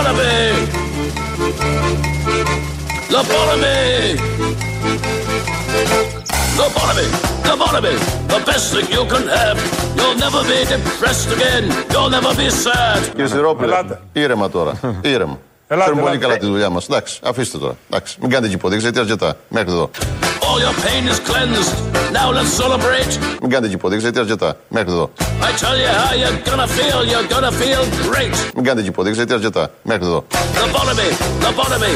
[0.00, 0.36] Lobotomy!
[3.14, 4.16] Lobotomy!
[6.58, 7.06] Lobotomy!
[7.48, 7.94] Lobotomy!
[8.32, 9.58] The best thing you can have.
[9.96, 11.64] You'll never be depressed again.
[11.92, 13.00] You'll never be sad.
[13.10, 14.00] Κύριε Σιδηρόπουλε, Ελάτε.
[14.12, 14.72] ήρεμα τώρα.
[15.02, 15.38] Ήρεμα.
[15.73, 16.25] Ελάτε, Ξέρουμε πολύ ελάτε.
[16.27, 16.85] καλά τη δουλειά μας.
[16.89, 17.75] Εντάξει, αφήστε τώρα.
[17.89, 19.35] Εντάξει, μην κάνετε και υποδείξει γιατί αρκετά.
[19.47, 19.89] Μέχρι εδώ.
[20.47, 21.73] All your pain is cleansed.
[22.17, 23.13] Now let's celebrate.
[23.41, 24.55] Μην κάνετε και υποδείξει γιατί αρκετά.
[24.67, 25.11] Μέχρι εδώ.
[25.47, 26.99] I tell you how you're gonna feel.
[27.11, 27.81] You're gonna feel
[28.11, 28.35] great.
[28.55, 29.69] Μην κάνετε και υποδείξει γιατί αρκετά.
[29.81, 30.25] Μέχρι εδώ.
[30.61, 31.09] Lobotomy!
[31.45, 31.93] Lobotomy!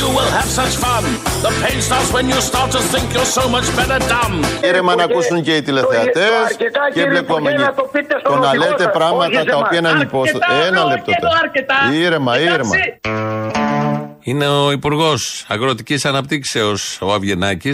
[0.00, 1.02] You will have such fun.
[1.46, 4.34] The pain starts when you start to think you're so much better dumb.
[4.64, 7.46] Ήρεμα να ακούσουν και οι τηλεθεατές Το αρκετά, και οι κύριε εμπλεκόμενοι.
[7.54, 9.78] Υπουργέ, να το πείτε στον Το να οδηγό λέτε σας, πράγματα όχι τα σε οποία
[9.78, 10.00] είναι εμάς.
[10.00, 10.46] ανυπόστατα.
[10.46, 11.10] Αρκετά, Ένα όχι λεπτό.
[11.16, 11.40] εδώ, τώρα.
[11.46, 11.76] αρκετά.
[12.04, 12.74] Ήρεμα, ήρεμα.
[13.08, 14.16] Εντάξει.
[14.22, 17.72] Είναι ο Υπουργός Αγροτικής Αναπτύξεως, ο Αυγενάκη.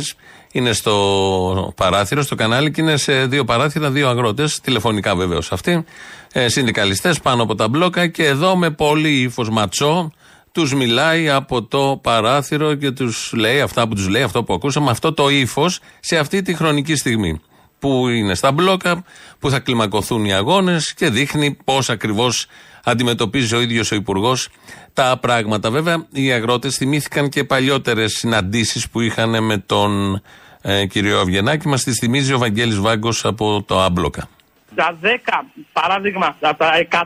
[0.53, 5.85] Είναι στο παράθυρο, στο κανάλι και είναι σε δύο παράθυρα, δύο αγρότες, τηλεφωνικά βεβαίως αυτοί,
[6.33, 10.13] ε, συνδικαλιστές πάνω από τα μπλόκα και εδώ με πολύ ύφος ματσό
[10.55, 14.91] τους μιλάει από το παράθυρο και τους λέει αυτά που τους λέει, αυτό που ακούσαμε,
[14.91, 17.41] αυτό το ύφος σε αυτή τη χρονική στιγμή.
[17.79, 19.05] Που είναι στα μπλόκα,
[19.39, 22.47] που θα κλιμακωθούν οι αγώνες και δείχνει πώς ακριβώς
[22.85, 24.49] αντιμετωπίζει ο ίδιος ο Υπουργός
[24.93, 25.71] τα πράγματα.
[25.71, 30.23] Βέβαια, οι αγρότες θυμήθηκαν και παλιότερες συναντήσεις που είχαν με τον
[30.63, 31.69] ε, κύριο Αυγενάκη.
[31.69, 34.29] Μας τις θυμίζει ο Βαγγέλης Βάγκος από το Άμπλοκα.
[34.75, 35.07] τα 10
[35.73, 36.99] παράδειγμα, από τα 100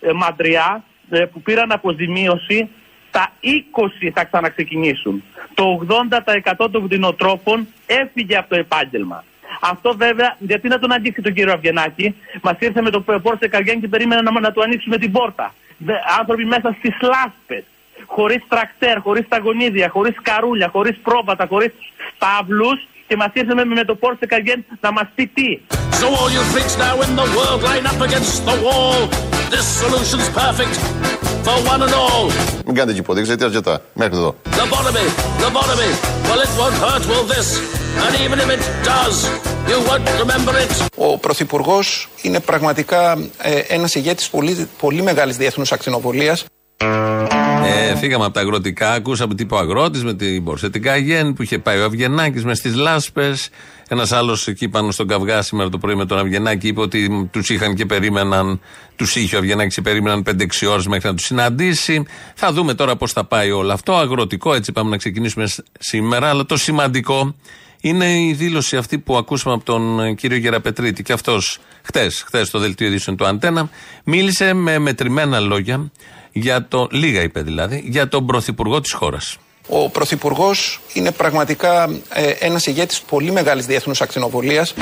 [0.00, 2.68] ε, μαντριά ε, που πήραν αποζημίωση,
[3.10, 3.32] τα
[4.04, 5.22] 20 θα ξαναξεκινήσουν.
[5.54, 5.86] Το
[6.60, 9.24] 80% των κτηνοτρόφων έφυγε από το επάγγελμα.
[9.60, 13.80] Αυτό βέβαια, γιατί να τον αγγίξει τον κύριο Αυγενάκη, μας ήρθε με το πόρσε καριέν
[13.80, 15.54] και περίμενε να, να του ανοίξουμε την πόρτα.
[15.78, 17.64] Δε, άνθρωποι μέσα στις λάσπες,
[18.06, 21.72] χωρίς τρακτέρ, χωρίς ταγωνίδια, χωρίς καρούλια, χωρίς πρόβατα, χωρίς
[22.14, 25.60] στάβλους και μας ήρθε με, με το πόρσε καριέν να μας πει τι.
[26.00, 28.98] So all you freaks now in the world line up against the wall.
[29.54, 32.30] This solution's perfect for one and all.
[32.66, 33.80] Μην κάνετε και υποδείξεις γιατί αρκετά.
[33.94, 34.34] Μέχρι εδώ.
[34.50, 35.06] Lobotomy,
[35.44, 35.90] lobotomy.
[36.28, 37.48] Well, it won't hurt, will this?
[38.04, 38.62] And even if it
[38.92, 39.16] does,
[39.70, 40.86] you won't remember it.
[40.96, 46.44] Ο Πρωθυπουργός είναι πραγματικά ε, ένας ηγέτης πολύ, πολύ μεγάλης διεθνούς ακτινοβολίας.
[47.64, 51.78] Ε, φύγαμε από τα αγροτικά, ακούσαμε τύπο αγρότης με την Μπορσετικά Γέν που είχε πάει
[51.80, 53.48] ο Αυγενάκης μες στις λάσπες.
[53.88, 57.48] Ένας άλλος εκεί πάνω στον καυγά σήμερα το πρωί με τον Αυγενάκη είπε ότι τους
[57.50, 58.60] είχαν και περίμεναν,
[58.96, 62.02] τους είχε ο Αυγενάκης και περίμεναν 5-6 ώρες μέχρι να τους συναντήσει.
[62.34, 63.96] Θα δούμε τώρα πώς θα πάει όλο αυτό.
[63.96, 66.28] Αγροτικό, έτσι πάμε να ξεκινήσουμε σ- σήμερα.
[66.28, 67.34] Αλλά το σημαντικό
[67.80, 71.02] είναι η δήλωση αυτή που ακούσαμε από τον ε, κύριο Γεραπετρίτη.
[71.02, 73.70] Και αυτός χτες, χτες στο δελτίο ειδήσεων του Αντένα,
[74.04, 75.90] μίλησε με μετρημένα λόγια
[76.40, 79.36] για το, λίγα είπε δηλαδή, για τον πρωθυπουργό της χώρας.
[79.68, 84.74] Ο Πρωθυπουργός είναι πραγματικά ε, ένας ηγέτης πολύ μεγάλης διεθνούς ακτινοβολίας.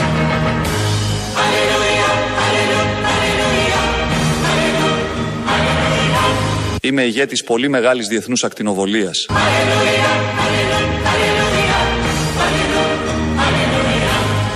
[6.81, 9.27] Είμαι ηγέτης πολύ μεγάλης διεθνούς ακτινοβολίας.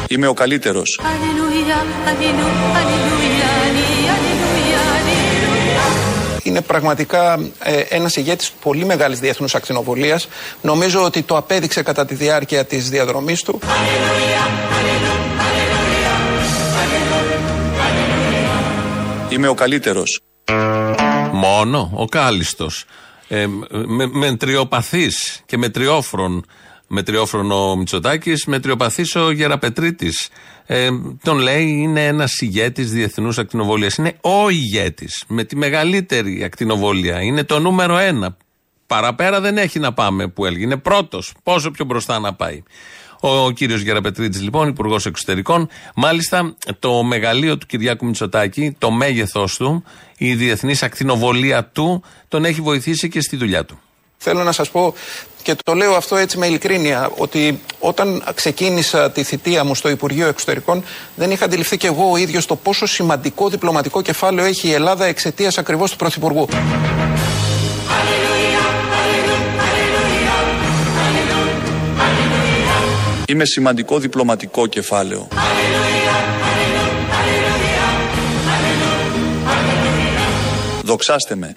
[0.09, 1.01] Είμαι ο καλύτερος.
[6.43, 10.29] Είναι πραγματικά ε, ένας ηγέτης πολύ μεγάλης διεθνούς ακτινοβολίας.
[10.63, 13.61] Νομίζω ότι το απέδειξε κατά τη διάρκεια της διαδρομής του.
[19.29, 20.21] Είμαι ο καλύτερος.
[21.33, 22.85] Μόνο ο κάλιστος.
[23.29, 25.09] Ε, με, με τριοπαθή
[25.47, 26.45] και με τριόφρον.
[26.93, 30.29] Με τριόφρονο Μητσοτάκης, με τριοπαθή ο Γεραπετρίτης.
[30.67, 30.89] Ε,
[31.23, 33.95] τον λέει είναι ένας ηγέτης διεθνούς ακτινοβολίας.
[33.95, 37.21] Είναι ο ηγέτης με τη μεγαλύτερη ακτινοβολία.
[37.21, 38.37] Είναι το νούμερο ένα.
[38.87, 40.65] Παραπέρα δεν έχει να πάμε που έλεγε.
[40.65, 41.35] Είναι πρώτος.
[41.43, 42.63] Πόσο πιο μπροστά να πάει.
[43.21, 45.69] Ο κύριος Γεραπετρίτης, λοιπόν, υπουργός Εξωτερικών.
[45.95, 49.85] Μάλιστα, το μεγαλείο του Κυριάκου Μητσοτάκη, το μέγεθός του,
[50.19, 53.81] η διεθνής ακτινοβολία του, τον έχει βοηθήσει και στη δουλειά του.
[54.23, 54.95] Θέλω να σας πω
[55.43, 60.29] και το λέω αυτό έτσι με ειλικρίνεια ότι όταν ξεκίνησα τη θητεία μου στο Υπουργείο
[60.29, 64.73] Εξωτερικών δεν είχα αντιληφθεί και εγώ ο ίδιος το πόσο σημαντικό διπλωματικό κεφάλαιο έχει η
[64.73, 66.49] Ελλάδα εξαιτίας ακριβώς του Πρωθυπουργού.
[73.27, 75.29] Είμαι σημαντικό διπλωματικό κεφάλαιο.
[80.83, 81.55] Δοξάστε με.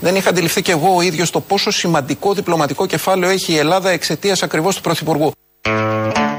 [0.00, 3.90] Δεν είχα αντιληφθεί και εγώ ο ίδιος το πόσο σημαντικό διπλωματικό κεφάλαιο έχει η Ελλάδα
[3.90, 5.32] εξαιτίας ακριβώς του Πρωθυπουργού.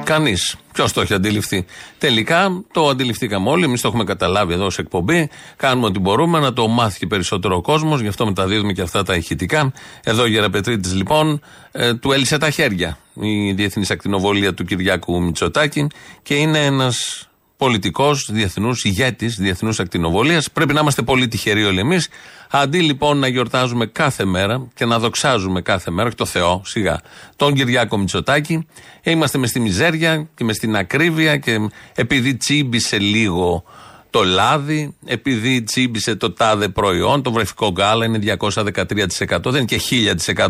[0.03, 0.55] Κανείς.
[0.73, 1.65] Ποιος το έχει αντιληφθεί.
[1.97, 3.63] Τελικά το αντιληφθήκαμε όλοι.
[3.63, 5.29] Εμείς το έχουμε καταλάβει εδώ σε εκπομπή.
[5.55, 8.01] Κάνουμε ό,τι μπορούμε να το μάθει και περισσότερο ο κόσμος.
[8.01, 9.73] Γι' αυτό μεταδίδουμε και αυτά τα ηχητικά.
[10.03, 11.41] Εδώ η Γεραπετρίτης λοιπόν
[11.71, 15.87] ε, του έλυσε τα χέρια η Διεθνής Ακτινοβολία του Κυριάκου Μητσοτάκη
[16.23, 17.26] και είναι ένας
[17.57, 20.51] πολιτικός διεθνούς, ηγέτης διεθνούς ακτινοβολίας.
[20.51, 22.09] Πρέπει να είμαστε πολύ τυχεροί όλοι εμείς.
[22.49, 27.01] Αντί λοιπόν να γιορτάζουμε κάθε μέρα και να δοξάζουμε κάθε μέρα, και το Θεό, σιγά,
[27.35, 28.67] τον Κυριάκο Μητσοτάκη,
[29.03, 33.63] είμαστε μες στη μιζέρια και μες στην ακρίβεια και επειδή τσίμπησε λίγο
[34.09, 39.79] το λάδι, επειδή τσίμπησε το τάδε προϊόν, το βρεφικό γκάλα είναι 213%, δεν είναι και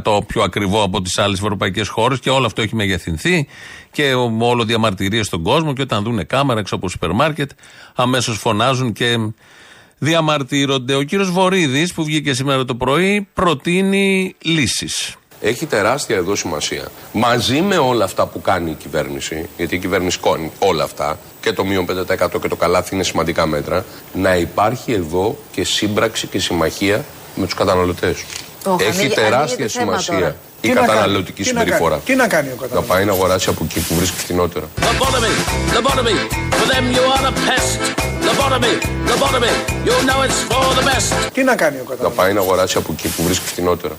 [0.04, 3.48] 1000% πιο ακριβό από τις άλλες ευρωπαϊκές χώρες και όλο αυτό έχει μεγεθυνθεί
[3.92, 5.74] και όλο διαμαρτυρίες στον κόσμο.
[5.74, 7.52] Και όταν δουν κάμερα έξω από σούπερ μάρκετ,
[7.96, 9.18] αμέσως φωνάζουν και
[9.98, 10.96] διαμαρτύρονται.
[10.96, 16.88] Ο κύριος Βορύδης, που βγήκε σήμερα το πρωί, προτείνει λύσεις έχει τεράστια εδώ σημασία.
[17.12, 21.54] Μαζί με όλα αυτά που κάνει η κυβέρνηση, γιατί η κυβέρνηση κάνει όλα αυτά, και
[21.54, 26.40] το μείον 5% και το καλάθι είναι σημαντικά μέτρα, να υπάρχει εδώ και σύμπραξη και
[26.40, 27.06] συμμαχία
[27.36, 28.24] με τους καταναλωτές.
[28.80, 31.98] Έχει τεράστια σημασία η καταναλωτική συμπεριφορά.
[31.98, 32.88] Τι να κάνει ο καταναλωτή.
[32.88, 34.66] Να πάει να αγοράσει από εκεί που βρίσκει φθηνότερα.
[41.34, 43.96] Τι να κάνει ο καταναλωτής; Να πάει να αγοράσει από εκεί που βρίσκει φθηνότερα.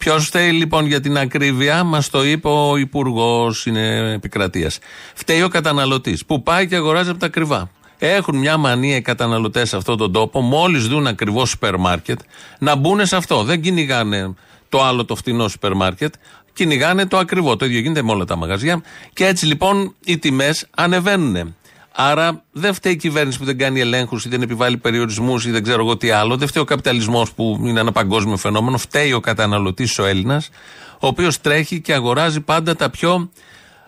[0.00, 3.66] Ποιος φταίει λοιπόν για την ακρίβεια, μας το είπε ο Υπουργός
[4.14, 4.78] Επικρατείας.
[5.14, 7.70] Φταίει ο καταναλωτής που πάει και αγοράζει από τα ακριβά.
[7.98, 12.20] Έχουν μια μανία οι καταναλωτές σε αυτόν τον τόπο, μόλις δουν ακριβώς σούπερ μάρκετ,
[12.58, 13.42] να μπουν σε αυτό.
[13.42, 14.34] Δεν κυνηγάνε
[14.68, 16.14] το άλλο το φτηνό σούπερ μάρκετ,
[16.52, 17.56] κυνηγάνε το ακριβό.
[17.56, 18.82] Το ίδιο γίνεται με όλα τα μαγαζιά.
[19.12, 21.54] Και έτσι λοιπόν οι τιμές ανεβαίνουν.
[21.92, 25.62] Άρα δεν φταίει η κυβέρνηση που δεν κάνει ελέγχους ή δεν επιβάλλει περιορισμούς ή δεν
[25.62, 26.36] ξέρω εγώ τι άλλο.
[26.36, 28.78] Δεν φταίει ο καπιταλισμός που είναι ένα παγκόσμιο φαινόμενο.
[28.78, 30.48] Φταίει ο καταναλωτής ο Έλληνας,
[30.92, 33.30] ο οποίος τρέχει και αγοράζει πάντα τα πιο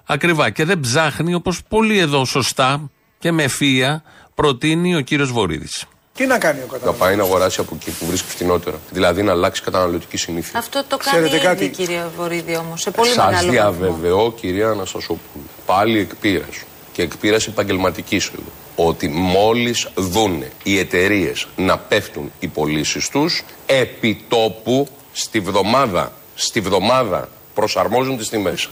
[0.04, 0.50] ακριβά.
[0.50, 4.02] Και δεν ψάχνει όπως πολύ εδώ σωστά και με ευθεία
[4.34, 5.84] προτείνει ο κύριος Βορύδης.
[6.14, 8.78] Τι να κάνει ο καταναλωτής; Να πάει να αγοράσει από εκεί που βρίσκει φθηνότερα.
[8.90, 10.58] Δηλαδή να αλλάξει καταναλωτική συνήθεια.
[10.58, 11.68] Αυτό το κάνει ήδη, κάτι...
[11.68, 12.80] κύριε Βορύδη όμως.
[12.80, 18.42] Σε πολύ σας μεγάλο διαβεβαιώ, κυρία Αναστασόπουλου, πάλι εκπείραση και εκπείραση επαγγελματική σου
[18.76, 26.60] ότι μόλις δούνε οι εταιρείες να πέφτουν οι πωλήσεις τους επί τόπου στη βδομάδα, στη
[26.60, 28.68] βδομάδα προσαρμόζουν τις τιμές.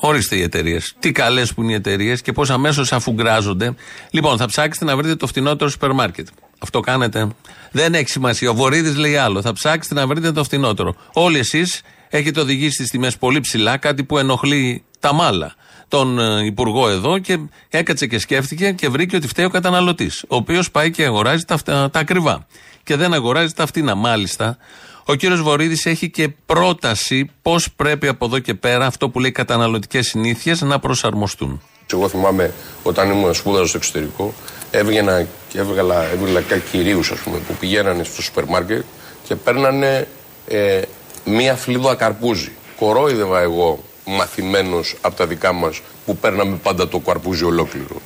[0.00, 0.94] Ορίστε οι εταιρείες.
[0.98, 3.74] Τι καλές που είναι οι εταιρείες και πώς αμέσως αφουγκράζονται.
[4.10, 6.28] Λοιπόν, θα ψάξετε να βρείτε το φτηνότερο σούπερ μάρκετ.
[6.58, 7.28] Αυτό κάνετε.
[7.70, 8.50] Δεν έχει σημασία.
[8.50, 9.42] Ο Βορύδης λέει άλλο.
[9.42, 10.94] Θα ψάξετε να βρείτε το φτηνότερο.
[11.12, 15.54] Όλοι εσείς έχετε οδηγήσει τι τιμές πολύ ψηλά, κάτι που ενοχλεί τα μάλα
[15.88, 17.38] τον ε, Υπουργό εδώ και
[17.68, 20.24] έκατσε και σκέφτηκε και βρήκε ότι φταίει ο καταναλωτής.
[20.28, 22.46] Ο οποίος πάει και αγοράζει τα, τα ακριβά.
[22.82, 23.94] Και δεν αγοράζει τα φτηνά.
[23.94, 24.58] Μάλιστα,
[25.04, 29.32] ο κύριος Βορύδης έχει και πρόταση πώς πρέπει από εδώ και πέρα αυτό που λέει
[29.32, 31.62] καταναλωτικές συνήθειες να προσαρμοστούν.
[31.92, 32.52] Εγώ θυμάμαι
[32.82, 34.34] όταν ήμουν σπούδαζα στο εξωτερικό,
[34.70, 38.84] έβγαινα και έβγαλα, έβγαλα κυρίους που πηγαίνανε στο σούπερ μάρκετ
[39.24, 40.08] και παίρνανε
[40.48, 40.82] ε,
[41.24, 42.52] μία φλίδα καρπούζι.
[42.76, 43.84] Κορόιδευα εγώ
[44.16, 47.96] μαθημένος από τα δικά μας που παίρναμε πάντα το καρπούζι ολόκληρο.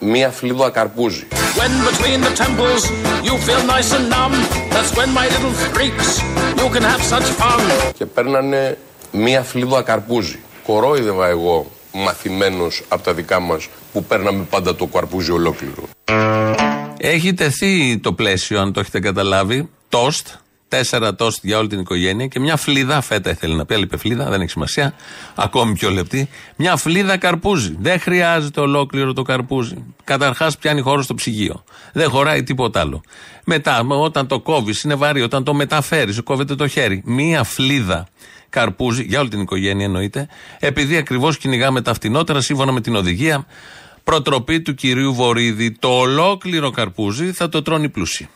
[0.00, 1.26] Μία φλίδα καρπούζι.
[7.96, 8.78] Και παίρνανε
[9.12, 10.38] μία φλίδα καρπούζι.
[10.66, 15.82] Κορόιδευα εγώ μαθημένος από τα δικά μας που παίρναμε πάντα το καρπούζι ολόκληρο.
[16.98, 19.68] Έχει τεθεί το πλαίσιο, αν το έχετε καταλάβει.
[19.88, 20.28] Τόστ,
[20.68, 24.30] τέσσερα τόστ για όλη την οικογένεια και μια φλίδα, φέτα ήθελε να πει, άλλη φλίδα,
[24.30, 24.94] δεν έχει σημασία,
[25.34, 26.28] ακόμη πιο λεπτή.
[26.56, 27.76] Μια φλίδα καρπούζι.
[27.80, 29.84] Δεν χρειάζεται ολόκληρο το καρπούζι.
[30.04, 31.64] Καταρχάς πιάνει χώρο στο ψυγείο.
[31.92, 33.02] Δεν χωράει τίποτα άλλο.
[33.44, 37.02] Μετά, όταν το κόβεις, είναι βαρύ, όταν το μεταφέρεις, κόβεται το χέρι.
[37.04, 38.08] Μια φλίδα
[38.48, 43.46] καρπούζι, για όλη την οικογένεια εννοείται, επειδή ακριβώς κυνηγάμε τα φτηνότερα σύμφωνα με την οδηγία
[44.06, 45.72] προτροπή του κυρίου Βορύδη.
[45.72, 48.28] Το ολόκληρο καρπούζι θα το τρώνε οι πλούσιοι.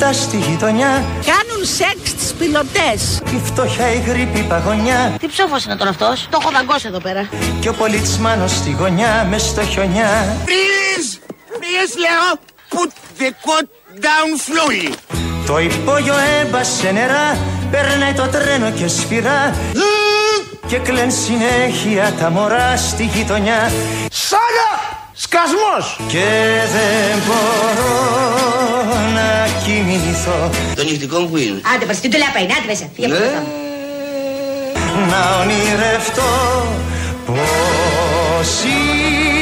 [0.00, 1.04] Νύχτα στη γειτονιά.
[1.24, 3.22] Κάνουν σεξ τις πιλωτές.
[3.34, 5.16] Η φτώχεια η γρήπη παγωνιά.
[5.20, 7.28] Τι ψόφος είναι τώρα αυτός, το έχω δαγκώσει εδώ πέρα.
[7.60, 10.36] Και ο πολιτσμάνος στη γωνιά με στο χιονιά.
[10.46, 11.10] Please,
[11.52, 12.38] please λέω
[12.74, 12.90] Put
[13.20, 13.66] the coat
[14.06, 14.94] down slowly.
[15.46, 17.38] Το υπόγειο έμπασε νερά
[17.70, 19.54] Περνάει το τρένο και σφυρά.
[20.66, 23.72] Και κλαίν συνέχεια τα μωρά στη γειτονιά.
[24.10, 24.89] Σάγα!
[25.22, 26.00] Σκασμός!
[26.08, 26.28] Και
[26.72, 27.94] δεν μπορώ
[29.14, 31.60] να κοιμηθώ Το νυχτικό που είναι.
[31.74, 33.42] Άντε, πας, τι του λέει είναι, άντε μέσα, φύγε από εδώ.
[35.10, 36.32] Να ονειρευτώ
[37.26, 39.39] πως είμαι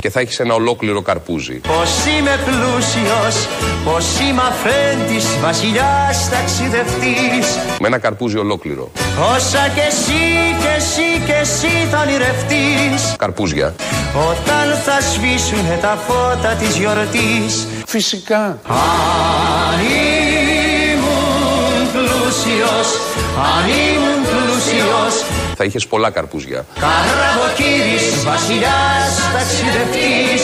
[0.00, 1.54] Και θα έχεις ένα ολόκληρο καρπούζι.
[1.54, 3.48] Πως είμαι πλούσιος,
[3.84, 8.90] πως είμαι αφέντης, βασιλιάς ταξιδευτής Με ένα καρπούζι ολόκληρο.
[9.34, 10.22] Όσα κι εσύ
[10.60, 13.74] κι εσύ κι εσύ θα ονειρευτείς Καρπούζια.
[14.30, 18.58] Όταν θα σβήσουνε τα φώτα της γιορτής Φυσικά.
[18.68, 19.78] Αν
[20.92, 22.88] ήμουν πλούσιος,
[23.54, 25.14] αν ήμουν πλούσιος
[25.62, 26.64] Θα είχες πολλά καρπούζια.
[26.74, 30.42] Καραβοκύρης, βασιλιάς ταξιδευτής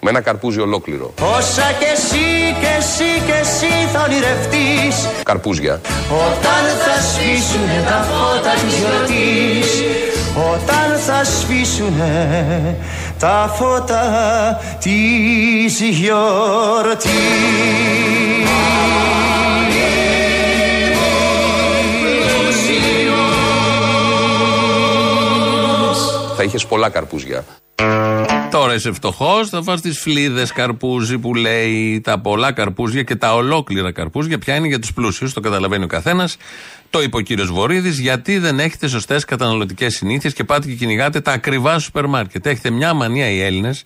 [0.00, 1.14] Με ένα καρπούζι ολόκληρο.
[1.20, 2.26] Όσα κι εσύ
[2.60, 5.80] κι εσύ κι εσύ θα ονειρευτείς Καρπούζια.
[6.10, 9.70] Όταν θα σβήσουνε τα φώτα της γιορτής
[10.52, 12.76] Όταν θα σβήσουνε
[13.18, 14.04] τα φώτα
[14.80, 17.18] της γιορτής
[26.40, 27.44] Θα είχες πολλά καρπούζια.
[28.50, 33.34] Τώρα είσαι φτωχός, θα φας τις φλίδες καρπούζι που λέει τα πολλά καρπούζια και τα
[33.34, 34.38] ολόκληρα καρπούζια.
[34.38, 36.36] Ποια είναι για τους πλούσιους, το καταλαβαίνει ο καθένας.
[36.90, 41.20] Το είπε ο κύριος Βορύδης, γιατί δεν έχετε σωστές καταναλωτικές συνήθειες και πάτε και κυνηγάτε
[41.20, 42.46] τα ακριβά σούπερ μάρκετ.
[42.46, 43.84] Έχετε μια μανία οι Έλληνες,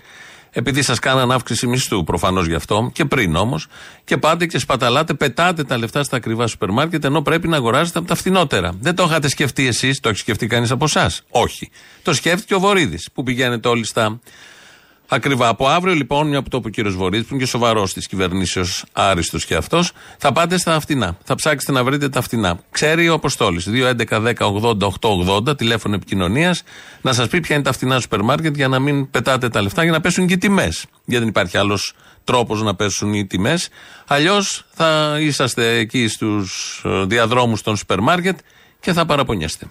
[0.55, 3.67] επειδή σας κάναν αύξηση μισθού προφανώς γι' αυτό, και πριν όμως,
[4.05, 7.99] και πάτε και σπαταλάτε, πετάτε τα λεφτά στα ακριβά σούπερ μάρκετ, ενώ πρέπει να αγοράζετε
[7.99, 8.73] από τα φθηνότερα.
[8.81, 11.71] Δεν το είχατε σκεφτεί εσείς, το έχει σκεφτεί κανείς από εσάς; Όχι.
[12.03, 14.21] Το σκέφτηκε ο Βορύδης, που πηγαίνετε όλοι στα
[15.09, 15.49] Ακριβά.
[15.49, 18.07] Από αύριο λοιπόν, μια που το είπε ο κύριος Βορύδης, που είναι και σοβαρός της
[18.07, 21.17] κυβερνήσεως, άριστος και αυτός, θα πάτε στα φτηνά.
[21.25, 22.59] Θα ψάξετε να βρείτε τα φτηνά.
[22.71, 23.69] Ξέρει ο Αποστόλης.
[23.69, 26.63] 2.11.10.80.880, τηλέφωνο επικοινωνίας,
[27.01, 29.83] να σας πει ποια είναι τα φτηνά σούπερ μάρκετ για να μην πετάτε τα λεφτά
[29.83, 30.85] για να πέσουν και οι τιμές.
[31.05, 31.95] Γιατί δεν υπάρχει άλλος
[32.25, 33.69] τρόπος να πέσουν οι τιμές.
[34.07, 38.39] Αλλιώς θα είσαστε εκεί στους διαδρόμους των σούπερ μάρκετ
[38.81, 39.67] και θα παραπονιέστε.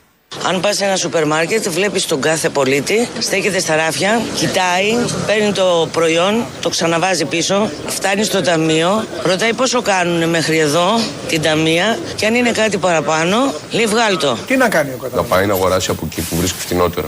[0.47, 4.97] Αν πας σε ένα σούπερ μάρκετ, βλέπεις τον κάθε πολίτη, στέκεται στα ράφια, κοιτάει,
[5.27, 11.41] παίρνει το προϊόν, το ξαναβάζει πίσω, φτάνει στο ταμείο, ρωτάει πόσο κάνουν μέχρι εδώ την
[11.41, 14.37] ταμεία και αν είναι κάτι παραπάνω, λέει βγάλ το.
[14.47, 15.31] Τι να κάνει ο Να καταναλωτής.
[15.35, 17.07] πάει να αγοράσει από εκεί που βρίσκει φτηνότερα.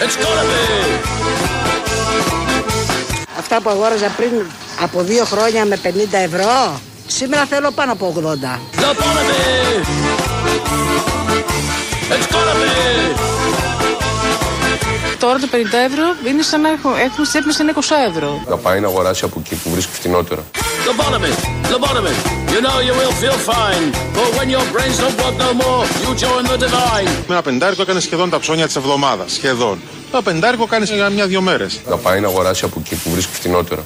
[0.00, 0.64] It's gonna be!
[3.38, 4.30] Αυτά που αγόραζα πριν
[4.82, 5.88] από δύο χρόνια με 50
[6.24, 8.20] ευρώ, σήμερα θέλω πάνω από 80.
[8.20, 9.84] The Bonamy!
[12.14, 12.76] It's gonna be!
[15.18, 15.56] Τώρα το 50
[15.90, 18.42] ευρώ είναι σαν να έχουν, έχουν στη τσέπη σαν 20 ευρώ.
[18.48, 20.44] Να πάει να αγοράσει από εκεί που βρίσκει φτηνότερα.
[20.86, 21.32] The Bonamy!
[21.72, 22.14] The Bonamy!
[22.54, 23.84] You know you will feel fine.
[24.18, 27.08] But when your brains don't work no more, you join the divine.
[27.26, 29.32] Με ένα πεντάρικο έκανε σχεδόν τα ψώνια της εβδομάδας.
[29.32, 29.80] Σχεδόν.
[30.10, 31.80] Το πεντάρικο κάνεις για μια-δυο μέρες.
[31.88, 33.84] Να πάει να αγοράσει από εκεί που βρίσκει φτηνότερα.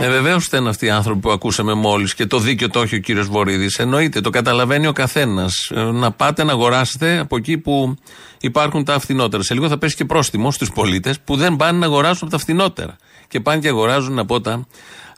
[0.00, 2.98] Ε, βεβαίως φταίνουν αυτοί οι άνθρωποι που ακούσαμε μόλις και το δίκιο το έχει ο
[2.98, 3.78] κύριος Βορύδης.
[3.78, 5.70] Εννοείται, το καταλαβαίνει ο καθένας.
[5.92, 7.96] να πάτε να αγοράσετε από εκεί που
[8.40, 9.42] υπάρχουν τα φθηνότερα.
[9.42, 12.38] Σε λίγο θα πέσει και πρόστιμο στους πολίτες που δεν πάνε να αγοράσουν από τα
[12.38, 12.96] φθηνότερα.
[13.28, 14.66] Και πάνε και αγοράζουν από τα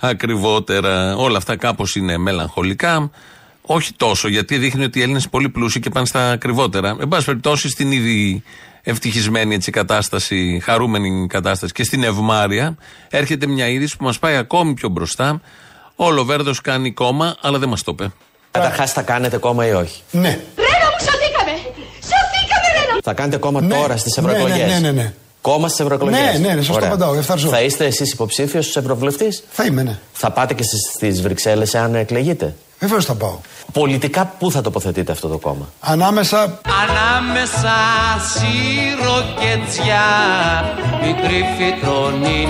[0.01, 1.17] ακριβότερα.
[1.17, 3.11] Όλα αυτά κάπως είναι μελαγχολικά.
[3.63, 6.97] Όχι τόσο, γιατί δείχνει ότι οι Έλληνες είναι πολύ πλούσιοι και πάνε στα ακριβότερα.
[7.01, 8.43] Εν πάση περιπτώσει, στην ήδη
[8.91, 12.77] ευτυχισμένη έτσι, κατάσταση, χαρούμενη κατάσταση και στην ευμάρεια,
[13.09, 15.41] έρχεται μια είδηση που μας πάει ακόμη πιο μπροστά.
[15.97, 18.13] Ο Λοβέρδος κάνει κόμμα, αλλά δεν μας το είπε.
[18.51, 20.29] Καταρχάς, θα κάνετε κόμμα ή όχι; Ναι.
[20.57, 21.51] Ρένα μου, σωθήκαμε!
[22.11, 22.99] Σωθήκαμε, Ρένα!
[23.03, 23.75] Θα κάνετε κόμμα Ναι.
[23.75, 25.13] τώρα στις Ναι, ευρωεκλογές; ναι, ναι, ναι, ναι.
[25.41, 27.49] Κόμμα στις ευρωεκλογές; Ναι, ναι, ναι, σωστό απαντάω, ευθαρζώ.
[27.49, 29.99] Θα είστε εσείς υποψήφιος ως ευρωβουλευτής; Θα είμαι, ναι.
[30.13, 30.63] Θα πάτε και
[30.97, 33.39] στις Βρυξέλλες αν εκλεγείτε; Βεβαίως θα πάω.
[33.73, 37.77] Πολιτικά, πού θα τοποθετείτε αυτό το κόμμα; Ανάμεσα Ανάμεσα
[38.35, 40.09] σύρο και τζιά
[41.03, 42.49] Μικρή φυτρώνει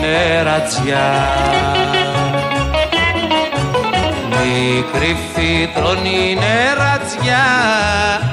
[4.39, 7.43] νερατζιά Μικρή φυτρώνει νερατζιά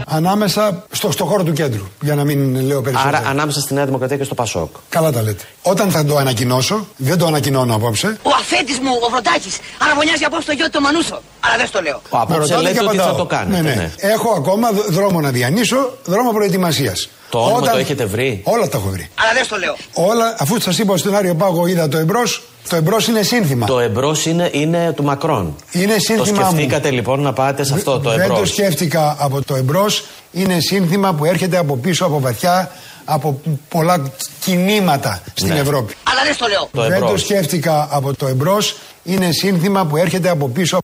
[0.07, 1.83] Ανάμεσα στο, στο χώρο του κέντρου.
[2.01, 3.17] Για να μην λέω περισσότερο.
[3.17, 4.69] Άρα, ανάμεσα στη Νέα Δημοκρατία και στο Πασόκ.
[4.89, 5.43] Καλά τα λέτε.
[5.61, 8.17] Όταν θα το ανακοινώσω, δεν το ανακοινώνω απόψε.
[8.23, 11.21] Ο αφέτης μου, ο Βροντάκης, αραβωνιάζει απόψε το γιο του το Μανούσο.
[11.39, 11.95] Αλλά δεν στο λέω.
[12.09, 13.07] Ο Με απόψε ρωτάτε λέτε και ότι απαντάω.
[13.11, 13.61] θα το κάνετε.
[13.61, 13.91] Ναι, ναι.
[13.97, 17.09] Έχω ακόμα δ- δρόμο να διανύσω, δρόμο προετοιμασίας.
[17.35, 19.09] Το όνομα το έχετε βρει; Όλα τα έχω βρει.
[19.21, 19.75] Αλλά δεν στο λέω.
[19.93, 23.65] Όλα, αφού σας είπα στον Άριο Πάγο, είδα το εμπρός, το εμπρός είναι σύνθημα.
[23.65, 25.55] Το εμπρός είναι, είναι του Μακρόν.
[25.71, 26.49] Είναι Το σύνθημα μου.
[26.51, 28.39] σκεφτήκατε λοιπόν να πάτε σε αυτό το Δεν εμπρός.
[28.39, 30.05] το σκέφτηκα από το εμπρός.
[30.31, 32.71] Είναι σύνθημα που έρχεται από πίσω, από βαθιά,
[33.05, 35.59] από πολλά κινήματα στην Ναι.
[35.59, 35.93] Ευρώπη.
[36.11, 36.69] Αλλά δεν στο λέω.
[36.73, 37.11] Το Δεν εμπρός.
[37.11, 38.75] το σκέφτηκα από το εμπρός.
[39.03, 40.77] Είναι σύνθημα που έρχεται από πίσω.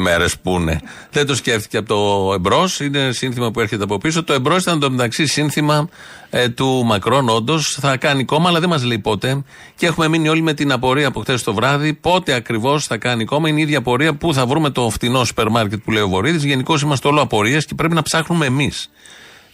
[0.00, 0.80] Μέρες που είναι.
[1.10, 4.24] Δεν το σκέφτηκε από το εμπρός, είναι σύνθημα που έρχεται από πίσω.
[4.24, 5.88] Το εμπρός ήταν το μεταξύ σύνθημα
[6.30, 7.78] ε, του Μακρόν, όντως.
[7.80, 9.42] Θα κάνει κόμμα, αλλά δεν μας λέει πότε.
[9.74, 11.94] Και έχουμε μείνει όλοι με την απορία από χθες το βράδυ.
[11.94, 13.48] Πότε ακριβώς θα κάνει κόμμα.
[13.48, 16.44] Είναι η ίδια απορία που θα βρούμε το φτηνό σούπερ μάρκετ που λέει ο Βορύδης.
[16.44, 18.90] Γενικώς είμαστε όλο απορίες και πρέπει να ψάχνουμε εμείς.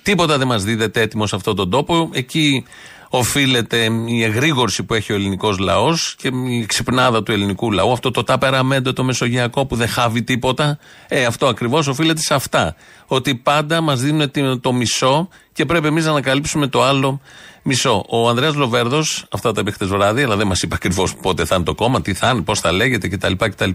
[0.02, 2.10] Τίποτα δεν μας δίδεται έτοιμο σε αυτόν τον τόπο.
[2.12, 2.64] Εκεί
[3.10, 7.92] οφείλεται η εγρήγορση που έχει ο ελληνικός λαός και η ξυπνάδα του ελληνικού λαού.
[7.92, 10.78] Αυτό το ταπεραμέντο το μεσογειακό που δεν χάβει τίποτα.
[11.08, 12.74] Ε, αυτό ακριβώς οφείλεται σε αυτά.
[13.06, 17.20] Ότι πάντα μας δίνουν το μισό και πρέπει εμείς να ανακαλύψουμε το άλλο
[17.62, 18.04] μισό.
[18.08, 21.54] Ο Ανδρέας Λοβέρδος, αυτά τα είπε χτες βράδυ, αλλά δεν μας είπε ακριβώς πότε θα
[21.54, 23.70] είναι το κόμμα, τι θα είναι, πώς θα λέγεται κτλ, κτλ.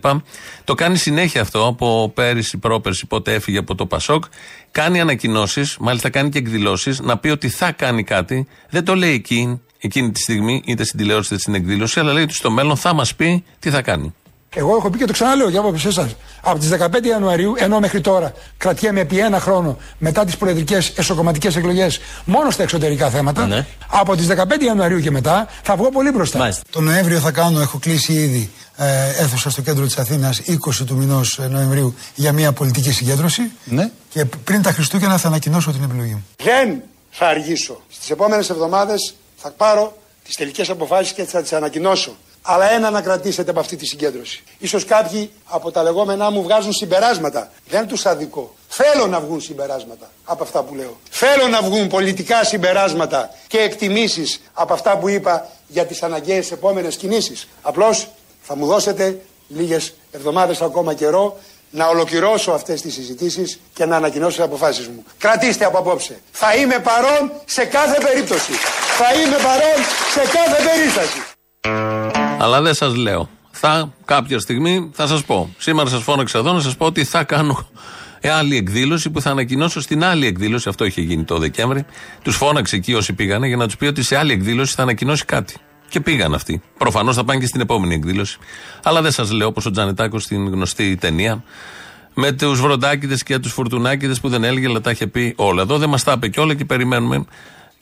[0.64, 4.24] Το κάνει συνέχεια αυτό από πέρυσι, πρόπερσι, πότε έφυγε από το Πασόκ.
[4.72, 8.48] Κάνει ανακοινώσεις, μάλιστα κάνει και εκδηλώσεις, να πει ότι θα κάνει κάτι.
[8.70, 12.24] Δεν το λέει εκεί, εκείνη τη στιγμή, είτε στην τηλεόραση είτε στην εκδήλωση, αλλά λέει
[12.24, 14.14] ότι στο μέλλον θα μας πει τι θα κάνει.
[14.56, 16.16] Εγώ έχω πει και το ξαναλέω για άποψη εσάς.
[16.42, 21.56] Από τις 15 Ιανουαρίου, ενώ μέχρι τώρα κρατιέμαι επί ένα χρόνο μετά τις προεδρικές εσωκομματικές
[21.56, 23.66] εκλογές μόνο στα εξωτερικά θέματα, Ναι.
[23.88, 26.38] από τις 15 Ιανουαρίου και μετά θα βγω πολύ μπροστά.
[26.38, 26.64] Μάλιστα.
[26.70, 30.96] Το Νοέμβριο θα κάνω, έχω κλείσει ήδη ε, αίθουσα στο κέντρο της Αθήνας 20 του
[30.96, 33.52] μηνός Νοεμβρίου για μια πολιτική συγκέντρωση.
[33.64, 33.90] Ναι.
[34.10, 36.26] Και πριν τα Χριστούγεννα θα ανακοινώσω την επιλογή μου.
[36.44, 36.82] Δεν
[37.12, 37.82] θα αργήσω.
[37.90, 42.16] Στις επόμενες εβδομάδες θα πάρω τις τελικές αποφάσεις και θα τις ανακοινώσω.
[42.42, 44.44] Αλλά ένα να κρατήσετε από αυτή τη συγκέντρωση.
[44.58, 47.52] Ίσως κάποιοι από τα λεγόμενά μου βγάζουν συμπεράσματα.
[47.68, 48.56] Δεν τους αδικώ.
[48.68, 51.00] Θέλω να βγουν συμπεράσματα από αυτά που λέω.
[51.10, 56.96] Θέλω να βγουν πολιτικά συμπεράσματα και εκτιμήσεις από αυτά που είπα για τις αναγκαίες επόμενες
[56.96, 57.48] κινήσεις.
[57.62, 58.08] Απλώς
[58.42, 61.40] θα μου δώσετε λίγες εβδομάδες ακόμα καιρό
[61.72, 65.04] να ολοκληρώσω αυτές τις συζητήσεις και να ανακοινώσω τις αποφάσεις μου.
[65.18, 66.22] Κρατήστε από απόψε.
[66.32, 68.52] Θα είμαι παρόν σε κάθε περίπτωση.
[68.98, 72.21] Θα είμαι παρόν σε κάθε περίσταση.
[72.42, 73.30] Αλλά δεν σας λέω.
[73.52, 75.54] Θα κάποια στιγμή θα σας πω.
[75.58, 77.68] Σήμερα σας φώναξα εδώ να σας πω ότι θα κάνω
[78.38, 80.70] άλλη εκδήλωση που θα ανακοινώσω στην άλλη εκδήλωση.
[80.70, 81.86] Αυτό είχε γίνει το Δεκέμβρη.
[82.22, 85.26] Τους φώναξε εκεί όσοι πήγανε για να τους πει ότι σε άλλη εκδήλωση θα ανακοινώσει
[85.26, 85.56] κάτι.
[85.90, 86.62] Και πήγαν αυτοί.
[86.78, 88.38] Προφανώς θα πάνε και στην επόμενη εκδήλωση.
[88.84, 91.44] Αλλά δεν σας λέω όπω ο Τζανετάκος στην γνωστή ταινία.
[92.14, 95.62] Με τους βροντάκιδε και τους φουρτουνάκιδε που δεν έλεγε, αλλά τα είχε πει όλα.
[95.62, 97.26] Εδώ δεν μας τα είπε και όλα και περιμένουμε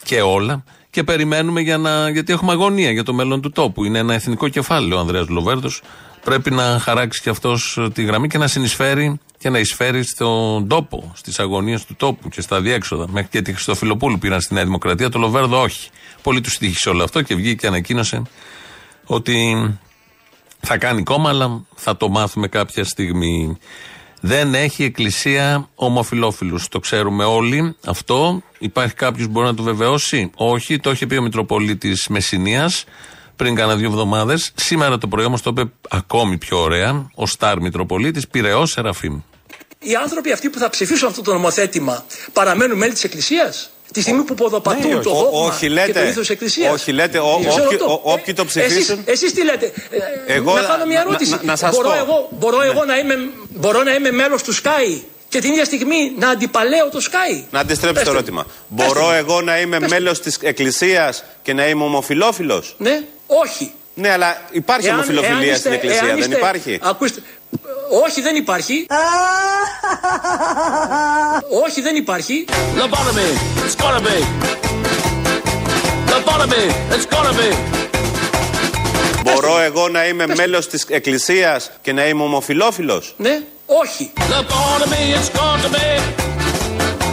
[0.04, 0.63] και όλα.
[0.89, 3.84] Και περιμένουμε για να, γιατί έχουμε αγωνία για το μέλλον του τόπου.
[3.84, 5.82] Είναι ένα εθνικό κεφάλαιο ο Ανδρέας Λοβέρδος.
[6.23, 11.12] Πρέπει να χαράξει και αυτός τη γραμμή και να συνεισφέρει και να εισφέρει στον τόπο,
[11.15, 13.06] στις αγωνίες του τόπου και στα διέξοδα.
[13.10, 15.89] Μέχρι και τη Χριστοφιλοπούλου πήραν στη Νέα Δημοκρατία, το Λοβέρδο όχι.
[16.21, 18.21] Πολύ του τύχησε όλο αυτό και βγήκε και ανακοίνωσε
[19.06, 19.56] ότι
[20.60, 23.58] θα κάνει κόμμα, αλλά θα το μάθουμε κάποια στιγμή.
[24.19, 26.67] Δεν έχει εκκλησία ομοφιλόφιλους.
[26.67, 28.41] Το ξέρουμε όλοι αυτό.
[28.60, 32.84] Υπάρχει κάποιος που μπορεί να το βεβαιώσει; Όχι, το είχε πει ο Μητροπολίτης Μεσσηνίας
[33.36, 34.51] πριν κάνα δύο εβδομάδες.
[34.55, 37.12] Σήμερα το πρωί όμως το είπε ακόμη πιο ωραία.
[37.15, 39.19] Ο Σταρ Μητροπολίτης Πυραιό Σεραφείμ.
[39.79, 44.23] Οι άνθρωποι αυτοί που θα ψηφίσουν αυτό το νομοθέτημα παραμένουν μέλη της Εκκλησίας; Τη στιγμή
[44.23, 45.91] που ποδοπατούν Ναι, το ό- δόγμα όχι, και λέτε.
[46.02, 46.73] το ήθο Εκκλησίας.
[46.73, 49.65] Όχι, λέτε, ο- όποιοι- ο- όποιοι το ψηφίσουν- Εσείς τι λέτε;
[50.28, 51.32] Ε, Εγώ να να- κάνω μια να- ερώτηση.
[51.32, 51.95] να- να σας μπορώ πω.
[51.95, 53.15] εγώ, μπορώ εγώ να είμαι,
[53.49, 57.60] μπορώ να είμαι μέλος του Sky και την ίδια στιγμή να αντιπαλέω το Sky; Να
[57.60, 58.39] αντιστρέψω το Πέστε μου.
[58.39, 58.45] ερώτημα.
[58.67, 63.71] Μπορώ εγώ να είμαι μέλος της Εκκλησίας και να είμαι ομοφιλόφιλος; Ναι, όχι.
[63.93, 67.21] Ναι, αλλά υπάρχει Εάν- ομοφιλοφιλία εάν στην είστε- Εκκλησία, εάν δεν είστε- υπάρχει; Ακούστε.
[68.06, 68.86] Όχι, δεν υπάρχει.
[71.66, 72.46] όχι, δεν υπάρχει.
[72.80, 73.30] Lobotomy,
[73.66, 74.18] it's gotta be.
[76.12, 77.56] Lobotomy, it's gotta be.
[79.24, 84.12] Μπορώ εγώ να είμαι μέλος της Εκκλησίας και να είμαι ομοφιλόφιλος; Ναι, όχι.
[84.18, 86.02] Lobotomy, it's got to be.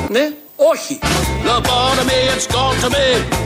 [0.08, 0.98] Ναι, όχι.
[1.46, 3.36] Lobotomy, it's got to be.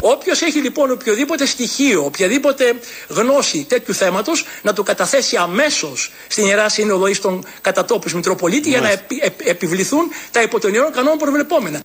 [0.00, 2.74] Όποιος έχει λοιπόν οποιοδήποτε στοιχείο, οποιαδήποτε
[3.08, 8.80] γνώση τέτοιου θέματος, να το καταθέσει αμέσως στην ιερά σύνοδο ή στον κατατόπους Μητροπολίτη για
[8.80, 11.80] να επι- επι- επιβληθούν τα υπό των ιερών κανόνων προβλεπόμενα.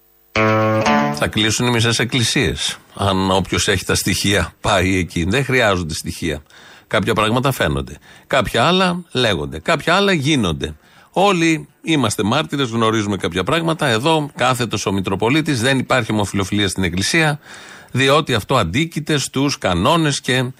[1.18, 2.78] Θα κλείσουν οι μισές εκκλησίες.
[2.96, 5.26] Αν όποιος έχει τα στοιχεία πάει εκεί.
[5.30, 6.44] Δεν χρειάζονται στοιχεία.
[6.88, 7.98] Κάποια πράγματα φαίνονται.
[8.28, 9.60] Κάποια άλλα λέγονται.
[9.60, 10.76] Κάποια άλλα γίνονται.
[11.18, 13.88] Όλοι είμαστε μάρτυρες, γνωρίζουμε κάποια πράγματα.
[13.88, 17.40] Εδώ κάθετος ο Μητροπολίτης, δεν υπάρχει ομοφιλοφιλία στην Εκκλησία,
[17.92, 20.52] διότι αυτό αντίκειται στους κανόνες και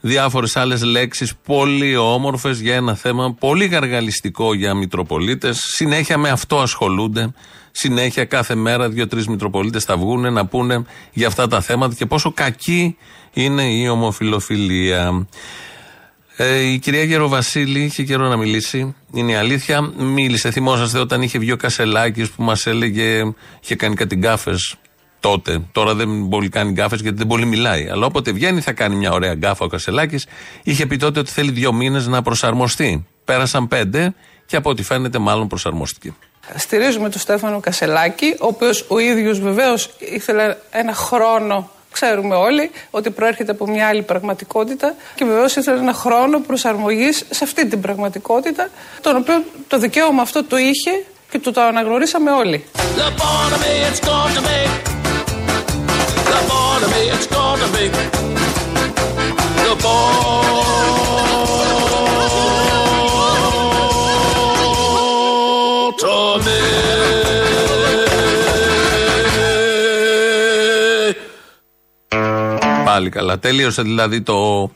[0.00, 5.58] διάφορες άλλες λέξεις πολύ όμορφες για ένα θέμα πολύ γαργαλιστικό για Μητροπολίτες.
[5.58, 7.32] Συνέχεια με αυτό ασχολούνται.
[7.70, 12.32] Συνέχεια κάθε μέρα δύο-τρεις Μητροπολίτες θα βγούνε να πούνε για αυτά τα θέματα και πόσο
[12.32, 12.96] κακή
[13.32, 15.26] είναι η ομοφιλοφιλία.
[16.36, 18.94] Ε, η κυρία Γεροβασίλη είχε καιρό να μιλήσει.
[19.12, 19.92] Είναι η αλήθεια.
[19.96, 23.32] Μίλησε, θυμόσαστε όταν είχε βγει ο Κασελάκης που μας έλεγε.
[23.62, 24.74] είχε κάνει κάτι γκάφες
[25.20, 25.62] τότε.
[25.72, 27.88] Τώρα δεν πολύ κάνει γκάφες γιατί δεν πολύ μιλάει.
[27.88, 30.26] Αλλά όποτε βγαίνει θα κάνει μια ωραία γκάφα ο Κασελάκης.
[30.62, 33.06] Είχε πει τότε ότι θέλει δύο μήνες να προσαρμοστεί.
[33.24, 34.14] Πέρασαν πέντε
[34.46, 36.12] και από ό,τι φαίνεται μάλλον προσαρμόστηκε.
[36.56, 41.70] Στηρίζουμε τον Στέφανο Κασελάκη, ο οποίος ο ίδιος βεβαίως ήθελε ένα χρόνο.
[41.94, 47.44] Ξέρουμε όλοι ότι προέρχεται από μια άλλη πραγματικότητα και βεβαίως ήθελε ένα χρόνο προσαρμογής σε
[47.44, 48.68] αυτή την πραγματικότητα,
[49.00, 52.64] τον οποίο το δικαίωμα αυτό το είχε και του το αναγνωρίσαμε όλοι.
[59.66, 61.13] Lobotomy,
[72.94, 73.38] Πάλι καλά.
[73.38, 74.70] Τέλειωσε δηλαδή το,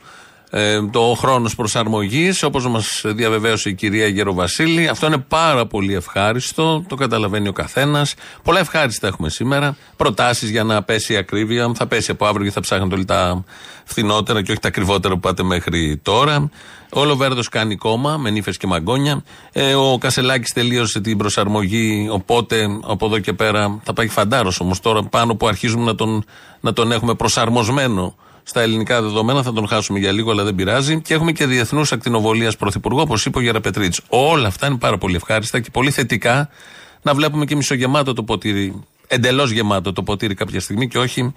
[0.49, 4.87] ε, το χρόνος προσαρμογής όπως μας διαβεβαίωσε η κυρία Γεροβασίλη.
[4.87, 6.83] Αυτό είναι πάρα πολύ ευχάριστο.
[6.87, 8.13] Το καταλαβαίνει ο καθένας.
[8.43, 9.77] Πολλά ευχάριστα έχουμε σήμερα.
[9.95, 11.71] Προτάσεις για να πέσει η ακρίβεια.
[11.75, 13.43] Θα πέσει από αύριο και θα ψάχνετε όλοι τα
[13.83, 16.49] φθηνότερα και όχι τα ακριβότερα που πάτε μέχρι τώρα.
[16.91, 19.23] Όλο ο Βέρδο κάνει κόμμα με νύφες και μαγκόνια.
[19.51, 22.07] Ε, ο Κασελάκης τελείωσε την προσαρμογή.
[22.11, 26.23] Οπότε από εδώ και πέρα θα πάει φαντάρος όμως τώρα πάνω που αρχίζουμε να τον,
[26.59, 29.43] να τον έχουμε προσαρμοσμένο στα ελληνικά δεδομένα.
[29.43, 31.01] Θα τον χάσουμε για λίγο, αλλά δεν πειράζει.
[31.01, 33.95] Και έχουμε και διεθνούς ακτινοβολίας πρωθυπουργό, όπως είπε ο Γεραπετρίτ.
[34.07, 36.49] Όλα αυτά είναι πάρα πολύ ευχάριστα και πολύ θετικά
[37.01, 38.83] να βλέπουμε και μισογεμάτο το ποτήρι.
[39.07, 41.33] Εντελώς γεμάτο το ποτήρι κάποια στιγμή και όχι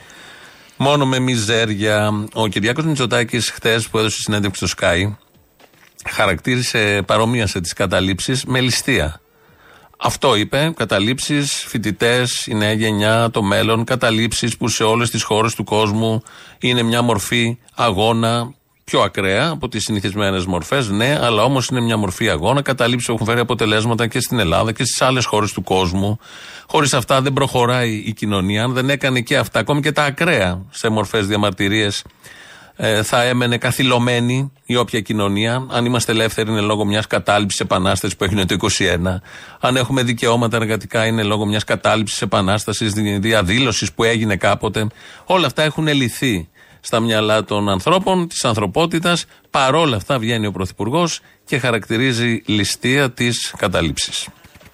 [0.77, 2.27] μόνο με μιζέρια.
[2.33, 5.13] Ο Κυριάκος Μητσοτάκης, χθε που έδωσε συνέντευξη στο Sky,
[6.11, 9.22] χαρακτήρισε, παρομοίασε τις καταλήψεις με ληστεία.
[10.05, 15.55] Αυτό είπε, καταλήψεις, φοιτητές, η νέα γενιά, το μέλλον, καταλήψεις που σε όλες τις χώρες
[15.55, 16.23] του κόσμου
[16.59, 21.97] είναι μια μορφή αγώνα πιο ακραία από τις συνηθισμένες μορφές, ναι, αλλά όμως είναι μια
[21.97, 22.63] μορφή αγώνα.
[22.63, 26.19] Καταλήψεις που έχουν φέρει αποτελέσματα και στην Ελλάδα και στις άλλες χώρες του κόσμου.
[26.67, 28.65] Χωρίς αυτά δεν προχωράει η κοινωνία.
[28.65, 32.05] Αν δεν έκανε και αυτά, ακόμη και τα ακραία σε μορφές διαμαρτυρίες, ε,
[33.03, 35.67] θα έμενε καθυλωμένη η όποια κοινωνία.
[35.71, 39.21] Αν είμαστε ελεύθεροι είναι λόγω μιας κατάληψης επανάστασης που έγινε το 21.
[39.61, 44.87] Αν έχουμε δικαιώματα εργατικά είναι λόγω μιας κατάληψης επανάστασης, διαδήλωσης που έγινε κάποτε.
[45.25, 46.49] Όλα αυτά έχουν λυθεί
[46.81, 49.25] στα μυαλά των ανθρώπων, της ανθρωπότητας.
[49.51, 54.29] Παρόλα αυτά βγαίνει ο Πρωθυπουργός και χαρακτηρίζει ληστεία της κατάληψης.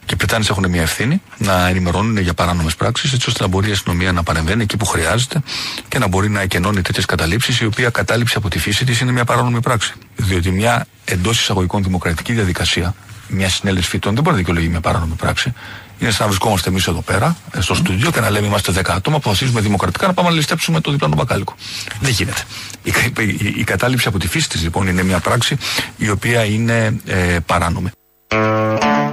[0.09, 3.69] Και οι Πριτάνες έχουν μια ευθύνη να ενημερώνουν για παράνομες πράξεις, έτσι ώστε να μπορεί
[3.69, 5.43] η αστυνομία να παρεμβαίνει εκεί που χρειάζεται
[5.89, 9.13] και να μπορεί να εκενώνει τέτοιες καταλήψεις, η οποία κατάληψη από τη φύση της είναι
[9.13, 9.95] μια παράνομη πράξη.
[10.17, 12.95] Διότι μια εντός εισαγωγικών δημοκρατική διαδικασία,
[13.29, 15.55] μια συνέλευση φύτων δεν μπορεί να δικαιολογεί μια παράνομη πράξη.
[15.99, 18.81] Είναι σαν να βρισκόμαστε εμείς εδώ πέρα, ε, στο στούντιο, και να λέμε είμαστε 10
[18.81, 21.55] άτομα, που αποφασίζουμε δημοκρατικά να πάμε να ληστέψουμε το διπλάνο μπακάλικο.
[22.01, 22.43] Δεν γίνεται.
[22.83, 25.57] Η, η, η κατάληψη από τη φύση της λοιπόν είναι μια πράξη
[25.97, 27.91] η οποία είναι ε, παράνομη.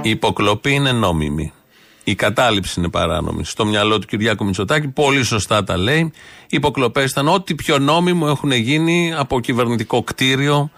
[0.02, 1.52] Η υποκλοπή είναι νόμιμη.
[2.04, 3.44] Η κατάληψη είναι παράνομη.
[3.44, 6.12] Στο μυαλό του Κυριάκου Μητσοτάκη, πολύ σωστά τα λέει.
[6.42, 10.70] Οι υποκλοπές ήταν ό,τι πιο νόμιμο έχουν γίνει από κυβερνητικό κτίριο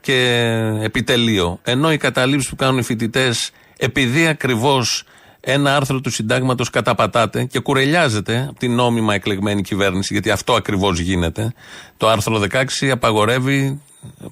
[0.00, 0.48] και
[0.82, 1.58] επιτελείο.
[1.62, 5.04] Ενώ οι καταλήψεις που κάνουν οι φοιτητές, επειδή ακριβώς
[5.40, 10.98] ένα άρθρο του συντάγματος καταπατάται και κουρελιάζεται από την νόμιμα εκλεγμένη κυβέρνηση, γιατί αυτό ακριβώς
[10.98, 11.52] γίνεται.
[11.96, 13.80] Το άρθρο 16 απαγορεύει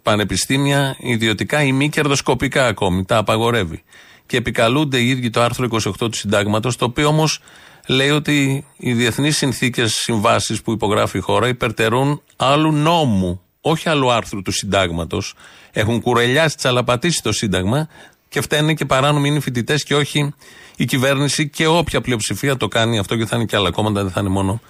[0.02, 3.04] πανεπιστήμια ιδιωτικά ή μη κερδοσκοπικά ακόμη.
[3.04, 3.82] Τα απαγορεύει.
[4.26, 7.40] Και επικαλούνται οι ίδιοι το άρθρο 28 του Συντάγματος, το οποίο όμως
[7.86, 14.12] λέει ότι οι διεθνείς συνθήκες συμβάσεις που υπογράφει η χώρα υπερτερούν άλλου νόμου, όχι άλλου
[14.12, 15.34] άρθρου του Συντάγματος.
[15.72, 17.88] Έχουν κουρελιάσει, τσαλαπατήσει το Σύνταγμα
[18.28, 20.34] και φταίνε και παράνομοι είναι οι φοιτητές και όχι
[20.76, 24.12] η κυβέρνηση και όποια πλειοψηφία το κάνει αυτό και θα είναι και άλλα κόμματα, δεν
[24.12, 24.60] θα είναι μόνο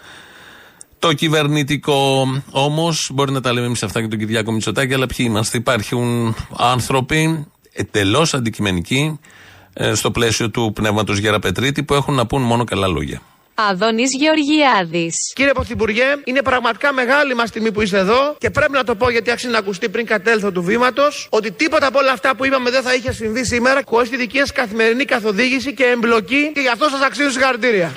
[0.98, 2.26] το κυβερνητικό.
[2.50, 5.58] Όμως, μπορεί να τα λέμε εμείς αυτά και τον Κυριάκο Μητσοτάκη, αλλά ποιοι είμαστε.
[5.58, 9.28] Υπάρχουν άνθρωποι εντελώς αντικειμενικοί ε,
[9.92, 13.20] στο πλαίσιο του πνεύματος Γεραπετρίτη που έχουν να πούν μόνο καλά λόγια.
[13.54, 15.14] Αδόνης Γεωργιάδης.
[15.34, 19.10] Κύριε Πρωθυπουργέ, είναι πραγματικά μεγάλη μας τιμή που είστε εδώ και πρέπει να το πω
[19.10, 22.70] γιατί άξιζε να ακουστεί πριν κατέλθω του βήματος ότι τίποτα από όλα αυτά που είπαμε
[22.70, 26.68] δεν θα είχε συμβεί σήμερα χωρίς τη δική σας καθημερινή καθοδήγηση και εμπλοκή και γι'
[26.68, 27.92] αυτό σας αξίζω συγχαρητήρια.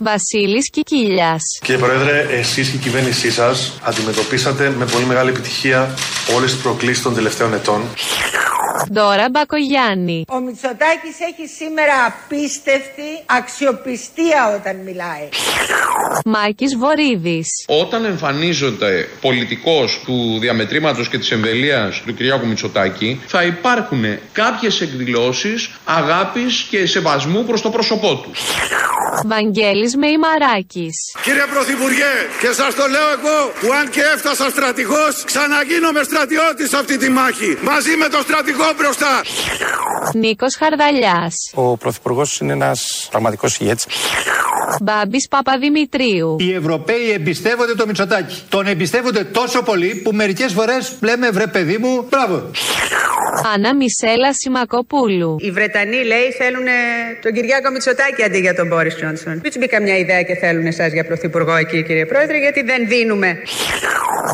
[0.00, 1.42] Βασίλης Κικίλιας.
[1.62, 5.94] Κύριε Πρόεδρε, εσείς και η κυβέρνησή σας αντιμετωπίσατε με πολύ μεγάλη επιτυχία
[6.36, 7.82] όλες τις προκλήσεις των τελευταίων ετών.
[8.90, 10.24] Δώρα Μπακογιάννη.
[10.28, 15.28] Ο Μητσοτάκης έχει σήμερα απίστευτη αξιοπιστία όταν μιλάει.
[16.24, 17.64] Μάκης Βορύδης.
[17.66, 25.70] Όταν εμφανίζονται πολιτικός του διαμετρήματος και της εμβελίας του Κυριάκου Μητσοτάκη θα υπάρχουν κάποιες εκδηλώσεις
[25.84, 28.30] αγάπης και σεβασμού προς το πρόσωπό του.
[29.26, 30.96] Βαγγέλης Μεϊμαράκης.
[31.22, 36.76] Κύριε Πρωθυπουργέ, και σας το λέω εγώ που αν και έφτασα στρατηγός, ξαναγίνομαι στρατιώτης σε
[36.76, 37.58] αυτή τη μάχη.
[37.62, 39.22] Μαζί με τον στρατηγό μπροστά.
[40.14, 41.34] Νίκος Χαρδαλιάς.
[41.54, 43.86] Ο Πρωθυπουργός είναι ένας πραγματικός ηγέτης.
[44.82, 46.36] Μπάμπης Παπαδημητρίου.
[46.38, 48.42] Οι Ευρωπαίοι εμπιστεύονται το Μητσοτάκι.
[48.48, 52.50] Τον εμπιστεύονται τόσο πολύ που μερικές φορές λέμε βρε παιδί μου, μπράβο.
[53.54, 55.36] Άννα Μισέλα Σιμακοπούλου.
[55.38, 56.66] Οι Βρετανοί λέει θέλουν
[57.22, 59.32] τον Κυριάκο Μητσοτάκη αντί για τον Μπόρις Τζόνσον.
[59.32, 62.88] Μην τους μπει καμιά ιδέα και θέλουν εσάς για πρωθυπουργό εκεί, κύριε Πρόεδρε, γιατί δεν
[62.88, 63.38] δίνουμε.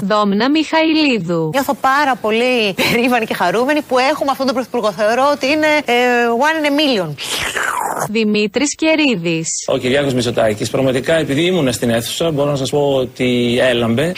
[0.03, 1.51] Δόμνα Μιχαηλίδου.
[1.53, 4.93] Νιώθω πάρα πολύ περήφανη και χαρούμενη που έχουμε αυτόν τον πρωθυπουργό.
[4.93, 5.95] Θεωρώ ότι είναι ε,
[6.49, 7.11] one in a million.
[8.11, 9.49] Δημήτρης Κερίδης.
[9.67, 14.13] Ο Κυριάκος Μητσοτάκης πραγματικά επειδή ήμουν στην αίθουσα μπορώ να σας πω ότι έλαμπε.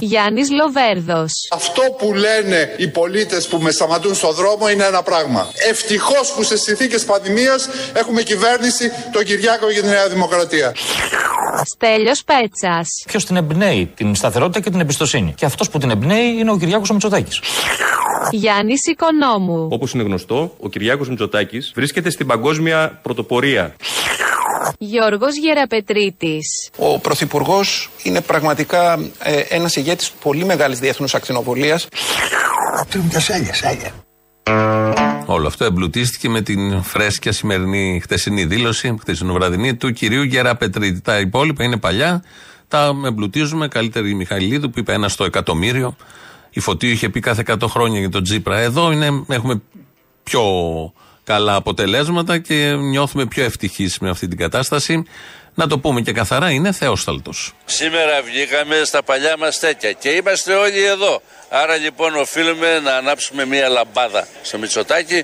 [0.00, 1.32] Γιάννης Λοβέρδος.
[1.52, 5.48] Αυτό που λένε οι πολίτες που με σταματούν στο δρόμο είναι ένα πράγμα.
[5.70, 10.74] Ευτυχώς που σε συνθήκες πανδημίας έχουμε κυβέρνηση τον Κυριάκο για τη Νέα Δημοκρατία.
[11.64, 12.88] Στέλιος Πέτσας.
[13.06, 15.34] Ποιος την εμπνέει την σταθερότητα και την εμπιστοσύνη.
[15.36, 17.40] Και αυτός που την εμπνέει είναι ο Κυριάκος Μητσοτάκης.
[19.00, 19.68] Γιάννης Οικονόμου.
[19.70, 23.74] Όπως είναι γνωστό, ο Κυριάκος Μητσοτάκης βρίσκεται στην παγκόσμια πρωτοπορία.
[24.78, 26.70] Γιώργος Γεραπετρίτης.
[26.76, 31.88] Ο Πρωθυπουργός είναι πραγματικά ε, ένας ηγέτης πολύ μεγάλης διεθνούς ακτινοβολίας.
[35.26, 41.00] Όλο αυτό εμπλουτίστηκε με την φρέσκια σημερινή χτεσινή δήλωση, χτεσινοβραδινή, του κυρίου Γεραπετρίτη.
[41.00, 42.24] Τα υπόλοιπα είναι παλιά,
[42.68, 43.68] τα εμπλουτίζουμε.
[43.68, 45.96] Καλύτερη η Μιχαηλίδου που είπε ένα στο εκατομμύριο.
[46.50, 48.58] Η Φωτίου είχε πει κάθε 100 χρόνια για τον Τζίπρα.
[48.58, 49.62] Εδώ είναι, έχουμε
[50.22, 50.42] πιο
[51.24, 55.04] καλά αποτελέσματα και νιώθουμε πιο ευτυχείς με αυτή την κατάσταση.
[55.54, 57.52] Να το πούμε και καθαρά, είναι θεόσταλτος.
[57.64, 61.22] Σήμερα βγήκαμε στα παλιά μας τέτοια και είμαστε όλοι εδώ.
[61.50, 65.22] Άρα λοιπόν οφείλουμε να ανάψουμε μία λαμπάδα στο Μητσοτάκι.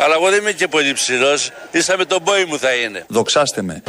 [0.00, 3.04] Αλλά εγώ δεν είμαι και πολύ ψηλός, ίσα με τον πόη μου θα είναι.
[3.08, 3.82] Δοξάστε με.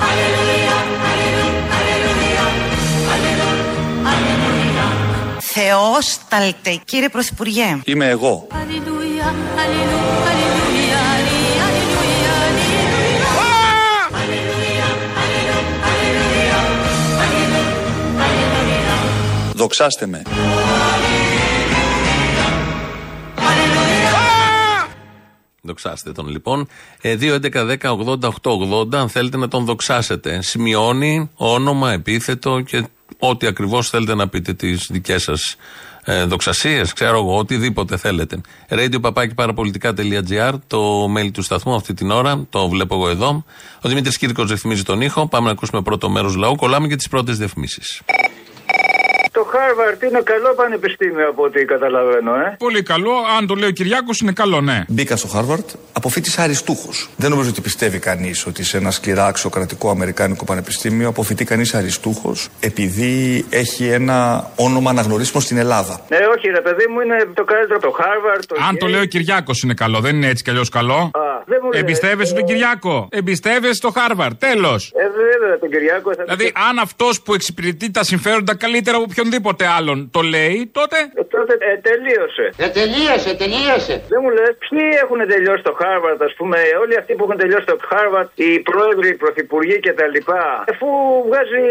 [5.39, 7.79] Θεόσταλτε, κύριε Πρωθυπουργέ.
[7.83, 8.47] Είμαι εγώ.
[19.53, 20.21] Δοξάστε με.
[25.65, 26.67] Δοξάστε τον λοιπόν.
[27.01, 28.51] Ε, 2, 11, 10, 80, 8,
[28.91, 30.41] 80, αν θέλετε να τον δοξάσετε.
[30.41, 32.85] Σημειώνει όνομα, επίθετο και
[33.19, 35.55] ό,τι ακριβώς θέλετε να πείτε τις δικές σας
[36.07, 38.41] ε, δοξασίες, ξέρω εγώ, οτιδήποτε θέλετε.
[38.69, 43.43] Radio παπάκι παραπολιτικά.gr, το mail του σταθμού αυτή την ώρα, το βλέπω εγώ εδώ.
[43.81, 45.27] Ο Δημήτρης Κύρκο ρυθμίζει τον ήχο.
[45.27, 46.55] Πάμε να ακούσουμε πρώτο μέρος λαού.
[46.55, 48.01] Κολλάμε και τις πρώτες διαφημίσεις.
[49.45, 52.55] Το Χάρβαρντ είναι καλό πανεπιστήμιο από ό,τι καταλαβαίνω, ε.
[52.59, 53.11] Πολύ καλό.
[53.37, 54.83] Αν το λέει ο Κυριάκος, είναι καλό, ναι.
[54.87, 57.09] Μπήκα στο Χάρβαρντ, αποφοίτησα αριστούχος.
[57.15, 62.47] Δεν νομίζω ότι πιστεύει κανείς ότι σε ένα σκληρά αξιοκρατικό Αμερικάνικο πανεπιστήμιο αποφοιτεί κανείς αριστούχος
[62.59, 66.05] επειδή έχει ένα όνομα αναγνωρίσιμο στην Ελλάδα.
[66.09, 68.45] Ναι, όχι, ρε παιδί μου, είναι το καλύτερο το Χάρβαρντ.
[68.45, 70.95] Το Αν το λέει ο Κυριάκος είναι καλό, δεν είναι έτσι κι αλλιώς καλό.
[70.95, 71.09] Α,
[71.45, 71.81] δεν μου λέει.
[71.81, 74.91] Εμπιστεύεσαι τον Κυριάκο; Εμπιστεύεσαι το Χάρβαρντ; Τέλος.
[74.95, 75.03] Ε,
[75.39, 76.13] βέβαια, τον Κυριάκο.
[76.15, 76.23] Θα...
[76.23, 79.05] Δηλαδή, αν αυτός που εξυπηρετεί τα συμφέροντα καλύτερα από
[79.35, 80.97] οποιονδήποτε άλλον το λέει, τότε.
[81.21, 82.45] Ε, τότε ε, τελείωσε.
[82.65, 83.95] Ε, τελείωσε, τελείωσε.
[84.11, 87.65] Δεν μου λες, ποιοι έχουν τελειώσει το Χάρβαρντ, ας πούμε, όλοι αυτοί που έχουν τελειώσει
[87.73, 90.15] το Χάρβαρντ, οι πρόεδροι, οι πρωθυπουργοί κτλ.
[90.73, 90.87] Αφού
[91.29, 91.63] βγάζει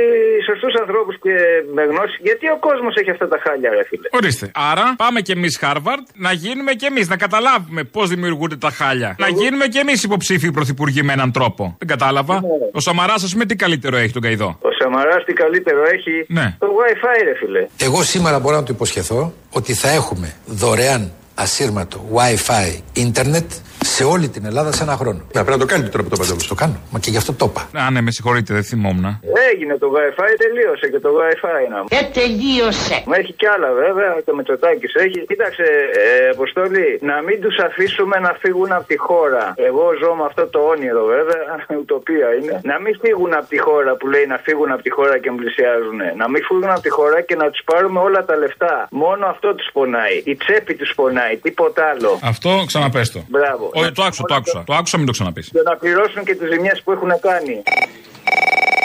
[0.48, 1.34] σωστούς ανθρώπους και
[1.76, 4.46] με γνώση, γιατί ο κόσμος έχει αυτά τα χάλια, ρε φίλε; Ορίστε.
[4.70, 9.10] Άρα, πάμε κι εμείς Χάρβαρντ να γίνουμε κι εμείς, να καταλάβουμε πώς δημιουργούνται τα χάλια.
[9.24, 11.62] Να γίνουμε κι εμείς υποψήφιοι πρωθυπουργοί με έναν τρόπο.
[11.80, 12.34] Δεν κατάλαβα.
[12.78, 16.46] Ο Σαμαράς, ας πούμε, τι καλύτερο έχει τον Καϊδό; Ο Σαμαράς τι καλύτερο έχει; Ναι.
[16.58, 17.53] Το WiFi, ρε φίλε.
[17.76, 23.50] Εγώ σήμερα μπορώ να του υποσχεθώ ότι θα έχουμε δωρεάν ασύρματο Wi-Fi ίντερνετ
[23.82, 25.20] σε όλη την Ελλάδα σε ένα χρόνο.
[25.32, 26.40] Να πρέπει να το κάνετε τώρα που το παντέλο.
[26.48, 26.76] Το κάνω.
[26.92, 27.62] Μα και γι' αυτό το είπα.
[27.84, 29.04] Α, ναι, με συγχωρείτε, δεν θυμόμουν.
[29.50, 31.88] Έγινε το Wi-Fi, τελείωσε και το Wi-Fi να μου.
[31.98, 32.96] Ε, τελείωσε.
[33.10, 35.18] Μα έχει κι άλλα βέβαια, το Μετσοτάκη έχει.
[35.30, 35.66] Κοίταξε,
[36.02, 39.44] ε, Αποστολή, να μην τους αφήσουμε να φύγουν από τη χώρα.
[39.68, 41.42] Εγώ ζω με αυτό το όνειρο βέβαια,
[41.80, 42.54] ουτοπία είναι.
[42.70, 45.98] Να μην φύγουν από τη χώρα που λέει να φύγουν από τη χώρα και πλησιάζουν.
[46.20, 48.74] Να μην φύγουν από τη χώρα και να τους πάρουμε όλα τα λεφτά.
[48.90, 50.16] Μόνο αυτό τους πονάει.
[50.24, 52.10] Η τσέπη τους πονάει, τίποτα άλλο.
[52.22, 53.18] Αυτό ξαναπέστο.
[53.28, 53.63] Μπράβο.
[53.72, 54.62] Όχι, το άκουσα, το άκουσα.
[54.66, 55.50] Το άκουσα, μην το ξαναπείς.
[55.52, 57.62] Και να πληρώσουν και τις ζημιές που έχουν κάνει.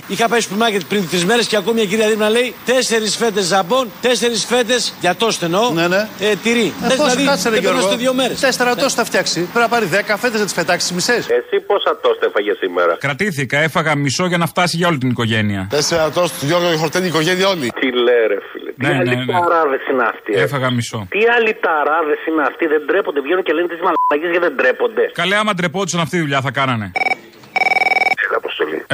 [0.08, 3.46] Είχα πάει στο μάρκετ πριν τρεις μέρες και ακούω μια κυρία δίπλα λέει τέσσερις φέτες
[3.46, 5.72] ζαμπόν, τέσσερις φέτες για το στενό.
[5.74, 6.08] Ναι, ναι.
[6.20, 6.74] Ε, τυρί.
[6.84, 8.40] Ε, πόσο δηλαδή, κάτσε, ρε δεν Γιώργο; περνάστε δύο μέρες.
[8.40, 9.40] Τέσσερα τόσα θα φτιάξει.
[9.40, 11.30] Πρέπει να πάρει δέκα φέτες να τις πετάξει μισές.
[11.30, 15.68] Εσύ πόσα τόστα έφαγες σήμερα; Κρατήθηκα, έφαγα μισό για να φτάσει για όλη την οικογένεια.
[15.70, 17.72] Τέσσερα τόσα του Γιώργο και χορταίνει η οικογένεια όλη.
[17.80, 18.69] Τι λέει ρε φίλε.
[18.80, 19.34] Τι Ναι, άλλοι ναι, ναι.
[19.34, 20.32] ταράδες είναι αυτοί.
[20.34, 21.00] ε; Έφαγα μισό.
[21.16, 22.64] Τι άλλοι ταράδες είναι αυτοί.
[22.74, 23.20] Δεν τρέπονται.
[23.26, 25.04] Βγαίνουν και λένε τις μαλακίες και δεν τρέπονται.
[25.22, 26.88] Καλέ, άμα ντρεπόντουσαν αυτή τη δουλειά θα κάνανε.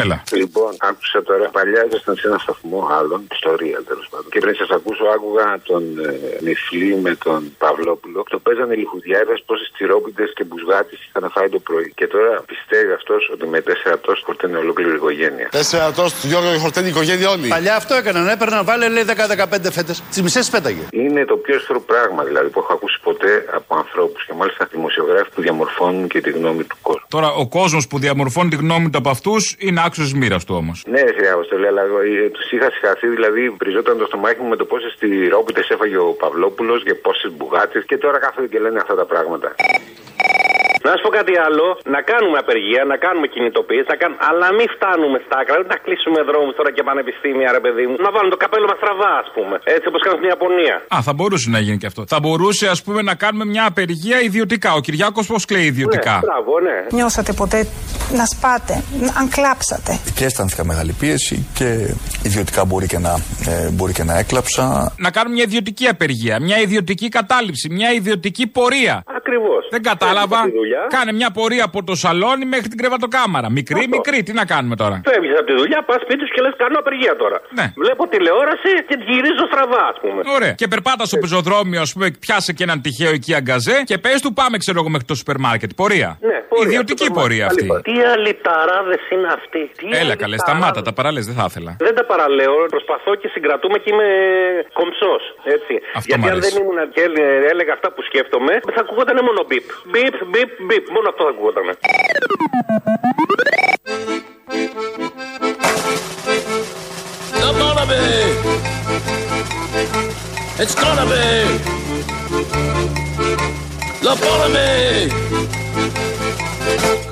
[0.02, 0.42] Έλα, Αποστολή.
[0.42, 0.42] Έλα.
[0.42, 4.30] Λοιπόν, άκουσα τώρα παλιά ήσασταν σε ένα σταθμό άλλον, ιστορία τέλος πάντων.
[4.34, 6.10] Και πριν σας ακούσω, άκουγα τον ε,
[6.46, 8.20] Νιφλή με τον Παυλόπουλο.
[8.34, 11.88] Το παίζανε λιχουδιάδες πόσες τυρόπιτες και μπουσγάτε είχαν φάει το πρωί.
[12.00, 15.48] Και τώρα πιστεύει αυτός ότι με τέσσερα τόστ χορταίνει ολόκληρη η οικογένεια.
[15.60, 17.48] Τέσσερα τόστ, Γιώργο, χορταίνει η οικογένεια όλη.
[17.48, 18.28] Παλιά αυτό έκαναν.
[18.36, 19.96] Έπαιρναν, βάλε λέει 10-15 φέτες.
[20.10, 20.84] Τις μισές πέταγε.
[20.92, 25.30] Είναι το πιο εύθρο πράγμα δηλαδή που έχω ακούσει ποτέ από ανθρώπους και μάλιστα δημοσιογράφοι
[25.36, 27.06] που διαμορφώνουν και τη γνώμη του κόσμου.
[27.08, 30.78] Τώρα, ο κόσμος που διαμορφώνει τη γνώμη του από αυτούς είναι άξιο μοίρας του όμως.
[30.94, 31.84] Ναι, ρε Αποστολή, αλλά
[32.36, 36.84] τους είχα συγχαθεί, δηλαδή πριζόταν το στομάχι μου με το πόσες τυρόπιτε έφαγε ο Παυλόπουλος
[36.84, 39.50] και πόσες μπουγάτες και τώρα κάθονται και λένε αυτά τα πράγματα.
[40.88, 41.66] Να σου πω κάτι άλλο.
[41.96, 44.20] Να κάνουμε απεργία, να κάνουμε κινητοποίηση, να κάνουμε...
[44.30, 45.56] αλλά μην φτάνουμε στα άκρα.
[45.60, 47.96] Δεν να κλείσουμε δρόμους τώρα και πανεπιστήμια, ρε παιδί μου.
[48.06, 49.56] Να βάλουμε το καπέλο μας τραβά, ας πούμε.
[49.76, 50.76] Έτσι όπως κάνουμε στην Ιαπωνία.
[50.96, 52.02] Α, θα μπορούσε να γίνει και αυτό.
[52.14, 54.70] Θα μπορούσε, ας πούμε, να κάνουμε μια απεργία ιδιωτικά.
[54.80, 56.78] Ο Κυριάκος πώς κλαίει ιδιωτικά; Ναι, μπράβο, ναι.
[56.98, 57.60] Νιώσατε ποτέ
[58.14, 58.84] να σπάτε,
[59.18, 60.00] αν κλάψατε.
[60.14, 64.94] Και αισθάνθηκα μεγάλη πίεση και ιδιωτικά μπορεί και να, ε, μπορεί και να έκλαψα.
[64.98, 69.04] Να κάνουμε μια ιδιωτική απεργία, μια ιδιωτική κατάληψη, μια ιδιωτική πορεία.
[69.26, 69.62] Ακριβώς.
[69.66, 70.40] Ε, Δεν κατάλαβα.
[70.96, 73.48] Κάνε μια πορεία από το σαλόνι μέχρι την κρεβατοκάμαρα.
[73.60, 73.90] Μικρή, Αυτό.
[73.96, 76.78] μικρή, τι να κάνουμε τώρα; Φεύγεις από τη δουλειά, πας σπίτι σου και λες: Κάνω
[76.84, 77.38] απεργία τώρα.
[77.60, 77.66] Ναι.
[77.84, 80.20] Βλέπω τηλεόραση και γυρίζω στραβά, ας πούμε.
[80.38, 80.54] Ωραία.
[80.62, 84.32] Και περπάτας στο πεζοδρόμιο, ας πούμε, πιάσε και έναν τυχαίο εκεί αγκαζέ και πες του
[84.40, 85.70] πάμε, ξέρω εγώ, μέχρι το σούπερ μάρκετ.
[85.82, 86.10] Πορεία.
[86.30, 87.72] Ναι, πορεία, Ιδιωτική σούπερ πορεία μάρκετ.
[87.72, 87.92] αυτή.
[87.92, 89.62] Τι αλυταράδες είναι αυτοί.
[89.80, 90.40] Τι Έλα καλέ, αλυταράδες.
[90.46, 91.72] σταμάτα, τα παράλε, δεν θα ήθελα.
[91.88, 94.08] Δεν τα παραλέω, προσπαθώ και συγκρατούμε και είμαι
[94.80, 95.24] κομψός.
[95.58, 95.74] Έτσι.
[95.98, 96.46] Αυτό Γιατί μ' αν αρέσει.
[96.48, 99.64] δεν ήμουν και ε, έλεγα αυτά που σκέφτομαι, θα ακούγονταν μόνο μπιπ.
[99.92, 100.90] Μπιπ, μπιπ, μπιπ.
[100.90, 101.78] Μόνο αυτό θα ακούγονταν.
[107.40, 108.04] The Barnaby!
[110.62, 111.26] It's gonna be!
[114.02, 115.12] The Barnaby!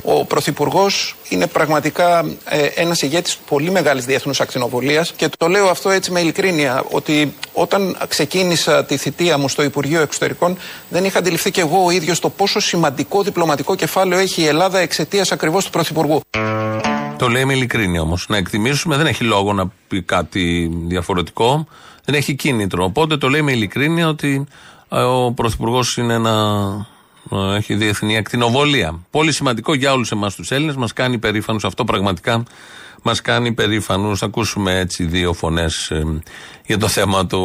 [0.05, 5.89] Ο Πρωθυπουργός είναι πραγματικά ε, ένας ηγέτης πολύ μεγάλης διεθνούς ακτινοβολίας και το λέω αυτό
[5.89, 6.83] έτσι με ειλικρίνεια.
[6.91, 10.57] Ότι όταν ξεκίνησα τη θητεία μου στο Υπουργείο Εξωτερικών,
[10.89, 14.79] δεν είχα αντιληφθεί και εγώ ο ίδιος το πόσο σημαντικό διπλωματικό κεφάλαιο έχει η Ελλάδα
[14.79, 16.21] εξαιτίας ακριβώς του Πρωθυπουργού.
[17.17, 18.25] Το λέει με ειλικρίνεια όμως.
[18.29, 21.67] Να εκτιμήσουμε, δεν έχει λόγο να πει κάτι διαφορετικό.
[22.05, 22.83] Δεν έχει κίνητρο.
[22.83, 26.32] Οπότε το λέει με ειλικρίνεια ότι ε, ο Πρωθυπουργός είναι ένα.
[27.32, 28.99] ε, Έχει διεθνή ακτινοβολία.
[29.12, 30.75] Πολύ σημαντικό για όλους εμάς τους Έλληνες.
[30.75, 31.63] Μας κάνει περήφανους.
[31.65, 32.43] Αυτό πραγματικά
[33.01, 34.19] μας κάνει περήφανους.
[34.19, 35.91] Θα ακούσουμε έτσι δύο φωνές
[36.65, 37.39] για το θέμα, το,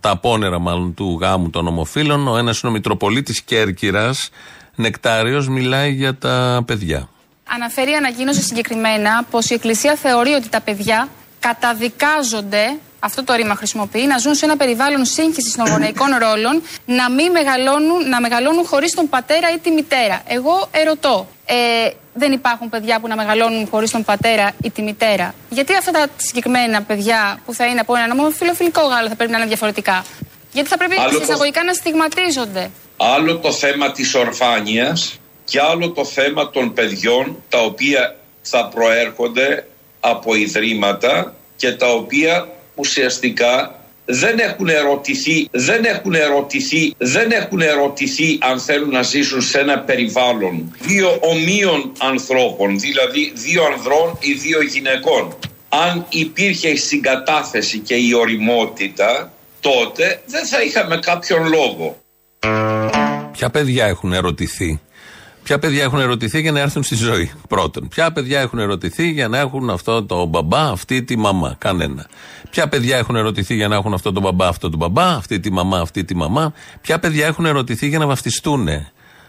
[0.00, 2.28] τα απόνερα μάλλον του γάμου των ομοφύλων.
[2.28, 4.30] Ο ένας είναι ο Μητροπολίτης Κέρκυρας.
[4.74, 7.08] Νεκτάριος μιλάει για τα παιδιά.
[7.54, 11.08] Αναφέρει η ανακοίνωση συγκεκριμένα πως η Εκκλησία θεωρεί ότι τα παιδιά
[11.40, 16.54] καταδικάζονται, αυτό το ρήμα χρησιμοποιεί, να ζουν σε ένα περιβάλλον σύγχυσης των γονεϊκών ρόλων,
[16.86, 20.22] να μην μεγαλώνουν, να μεγαλώνουν χωρίς τον πατέρα ή τη μητέρα.
[20.26, 21.54] Εγώ ερωτώ, ε,
[22.14, 26.06] δεν υπάρχουν παιδιά που να μεγαλώνουν χωρίς τον πατέρα ή τη μητέρα; Γιατί αυτά τα
[26.16, 30.04] συγκεκριμένα παιδιά που θα είναι από έναν ομοφιλοφιλικό γάλα θα πρέπει να είναι διαφορετικά;
[30.52, 32.70] Γιατί θα πρέπει Άλλο το- εισαγωγικά να στιγματίζονται.
[32.96, 39.66] Άλλο το θέμα της ορφάνειας και άλλο το θέμα των παιδιών τα οποία θα προέρχονται
[40.00, 48.38] από ιδρύματα και τα οποία ουσιαστικά δεν έχουν ερωτηθεί, δεν έχουν ερωτηθεί, δεν έχουν ερωτηθεί
[48.40, 54.62] αν θέλουν να ζήσουν σε ένα περιβάλλον δύο ομοίων ανθρώπων, δηλαδή δύο ανδρών ή δύο
[54.62, 55.34] γυναικών.
[55.68, 62.00] Αν υπήρχε η συγκατάθεση και η οριμότητα, τότε δεν θα είχαμε κάποιον λόγο.
[63.32, 64.80] Ποια παιδιά έχουν ερωτηθεί;
[65.46, 67.30] Ποια παιδιά έχουν ερωτηθεί για να έρθουν στη ζωή.
[67.48, 67.88] Πρώτον.
[67.88, 71.54] Ποια παιδιά έχουν ερωτηθεί για να έχουν αυτό το μπαμπά, αυτή τη μαμά.
[71.58, 72.06] Κανένα.
[72.50, 75.52] Ποια παιδιά έχουν ερωτηθεί για να έχουν αυτό το μπαμπά, αυτό το μπαμπά, αυτή τη
[75.52, 76.52] μαμά, αυτή τη μαμά.
[76.80, 78.68] Ποια παιδιά έχουν ερωτηθεί για να βαφτιστούν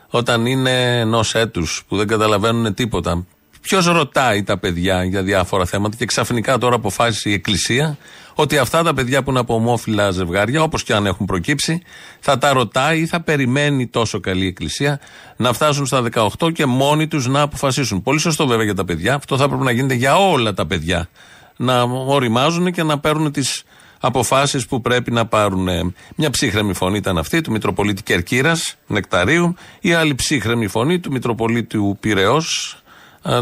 [0.10, 3.26] όταν είναι ενός έτους που δεν καταλαβαίνουν τίποτα.
[3.68, 7.98] Ποιος ρωτάει τα παιδιά για διάφορα θέματα και ξαφνικά τώρα αποφάσισε η Εκκλησία
[8.34, 11.82] ότι αυτά τα παιδιά που είναι από ομόφυλα ζευγάρια, όπως και αν έχουν προκύψει,
[12.20, 15.00] θα τα ρωτάει ή θα περιμένει τόσο καλή η Εκκλησία
[15.38, 16.04] να φτάσουν στα
[16.40, 18.02] 18 και μόνοι τους να αποφασίσουν.
[18.02, 19.14] Πολύ σωστό βέβαια για τα παιδιά.
[19.14, 21.10] Αυτό θα έπρεπε να γίνεται για όλα τα παιδιά.
[21.58, 23.64] Να οριμάζουν και να παίρνουν τις
[24.00, 25.94] αποφάσεις που πρέπει να πάρουν.
[26.16, 31.98] Μια ψύχρεμη φωνή ήταν αυτή του Μητροπολίτη Κερκύρας, Νεκταρίου, η άλλη ψύχρεμη φωνή του Μητροπολίτου
[32.00, 32.42] Πυραιό.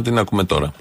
[0.03, 0.71] Την ακούμε τώρα.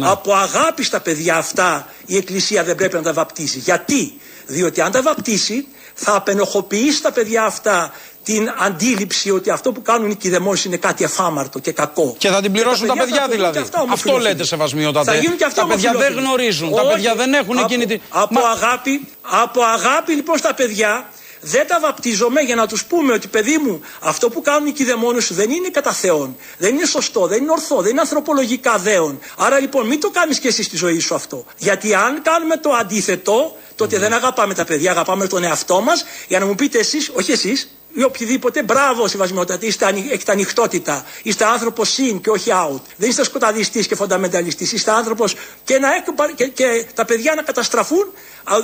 [0.00, 3.58] Από αγάπη στα παιδιά αυτά η Εκκλησία δεν πρέπει να τα βαπτίσει.
[3.58, 7.92] Γιατί; Διότι αν τα βαπτίσει θα απενοχοποιήσει τα παιδιά αυτά
[8.22, 12.14] την αντίληψη ότι αυτό που κάνουν οι κηδεμόνες είναι κάτι εφάμαρτο και κακό.
[12.18, 13.52] Και θα την πληρώσουν τα παιδιά, θα γίνουν δηλαδή.
[13.52, 14.28] και αυτά Αυτό ομοφυλόφιλοι.
[14.28, 15.10] λέτε σεβασμιότατε.
[15.10, 16.26] Θα γίνουν και αυτά Τα παιδιά δεν ομοφυλόφιλοι.
[16.26, 16.92] γνωρίζουν, τα Όχι.
[16.92, 21.08] παιδιά δεν έχουν από, εκείνη τη- Από, Μα- αγάπη, από αγάπη λοιπόν στα παιδιά
[21.46, 25.20] Δεν τα βαπτίζομαι για να τους πούμε ότι παιδί μου, αυτό που κάνουν οι κηδεμόνε
[25.20, 26.36] σου δεν είναι κατά Θεόν.
[26.58, 29.18] Δεν είναι σωστό, δεν είναι ορθό, δεν είναι ανθρωπολογικά δέον.
[29.36, 31.44] Άρα λοιπόν μην το κάνεις και εσύ στη ζωή σου αυτό.
[31.56, 36.38] Γιατί αν κάνουμε το αντίθετο, τότε δεν αγαπάμε τα παιδιά, αγαπάμε τον εαυτό μας για
[36.38, 41.04] να μου πείτε εσείς, όχι εσείς, ή οποιοδήποτε, μπράβο σεβασμιότατη, είστε, ανοι- έχετε ανοιχτότητα.
[41.22, 42.80] Είστε άνθρωπος in και όχι out.
[42.96, 44.72] Δεν είστε σκοταδιστής και φονταμενταλιστής.
[44.72, 45.34] Είστε άνθρωπος
[45.64, 48.12] και, να έκοπα- και, και τα παιδιά να καταστραφούν α-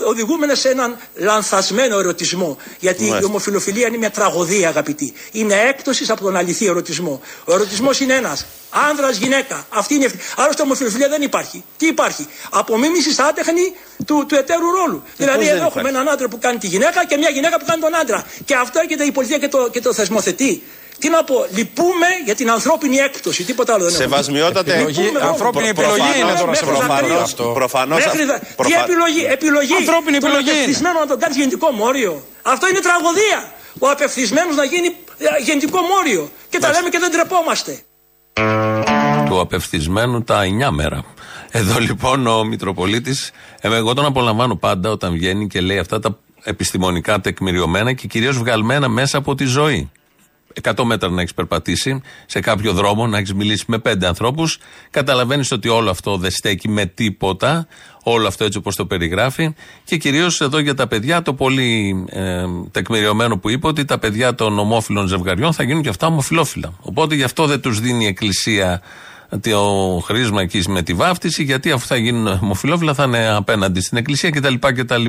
[0.06, 2.56] οδηγούμενα σε έναν λανθασμένο ερωτισμό.
[2.78, 3.20] Γιατί Μάλιστα.
[3.20, 5.12] η ομοφιλοφιλία είναι μια τραγωδία, αγαπητοί.
[5.32, 7.20] Είναι έκπτωσης από τον αληθή ερωτισμό.
[7.44, 8.46] Ο ερωτισμός είναι ένας.
[8.90, 9.66] Άνδρας, γυναίκα.
[9.70, 10.22] Αυτή είναι η ευθύνη.
[10.36, 11.64] Άλλωστε, ομοφιλοφιλία δεν υπάρχει.
[11.76, 13.72] Τι υπάρχει; Απομίμησης άτεχνη
[14.06, 15.02] του, του εταίρου ρόλου.
[15.16, 17.64] δηλαδή, πώς εδώ δεν έχουμε έναν άντρα που κάνει τη γυναίκα και μια γυναίκα που
[17.64, 18.26] κάνει τον άντρα.
[18.44, 20.62] Και αυτό έρχεται η πολιτεία και το, και το θεσμοθετεί.
[21.00, 23.40] Τι να πω, λυπούμε για την ανθρώπινη έκπτωση.
[23.44, 24.08] Τίποτα άλλο δεν έχουμε.
[24.08, 24.70] Σεβασμιότατε.
[24.76, 25.28] Λυπούμε Επιλογή- μόνο.
[25.32, 27.22] ανθρώπινη επιλογή Προφανώς, είναι τώρα μέχρι σεβασμιότατε δακρύων.
[27.28, 27.44] αυτό.
[27.60, 30.58] Προφανώς- Μέχρι δα- Τι προφα- επιλογή, επιλογή; Ανθρώπινη Τον επιλογή είναι.
[30.60, 32.12] απευθυσμένο να τον κάνεις γεννητικό μόριο.
[32.54, 33.38] Αυτό είναι τραγωδία.
[33.84, 34.88] Ο απευθυσμένος να γίνει
[35.18, 36.22] ε, γεννητικό μόριο.
[36.50, 37.72] Και τα λέμε και δεν τρεπόμαστε.
[39.28, 41.04] του απευθυσμένου τα 9 μέρα.
[41.50, 43.30] Εδώ λοιπόν ο Μητροπολίτης,
[43.60, 48.88] εγώ τον απολαμβάνω πάντα όταν βγαίνει και λέει αυτά τα επιστημονικά τεκμηριωμένα και κυρίως βγαλμένα
[48.88, 49.90] μέσα από τη ζωή.
[50.62, 54.58] 100 μέτρα να έχεις περπατήσει σε κάποιο δρόμο, να έχεις μιλήσει με πέντε ανθρώπους,
[54.90, 57.66] καταλαβαίνεις ότι όλο αυτό δεν στέκει με τίποτα.
[58.02, 59.54] Όλο αυτό έτσι όπως το περιγράφει.
[59.84, 64.34] Και κυρίως εδώ για τα παιδιά, το πολύ ε, τεκμηριωμένο που είπε ότι τα παιδιά
[64.34, 66.72] των ομόφυλων ζευγαριών θα γίνουν και αυτά ομοφυλόφιλα.
[66.80, 68.82] Οπότε γι' αυτό δεν τους δίνει η Εκκλησία
[69.40, 73.98] το χρήσμα εκεί με τη βάφτιση, γιατί αφού θα γίνουν ομοφυλόφιλα θα είναι απέναντι στην
[73.98, 74.54] Εκκλησία κτλ.
[74.58, 75.04] κτλ.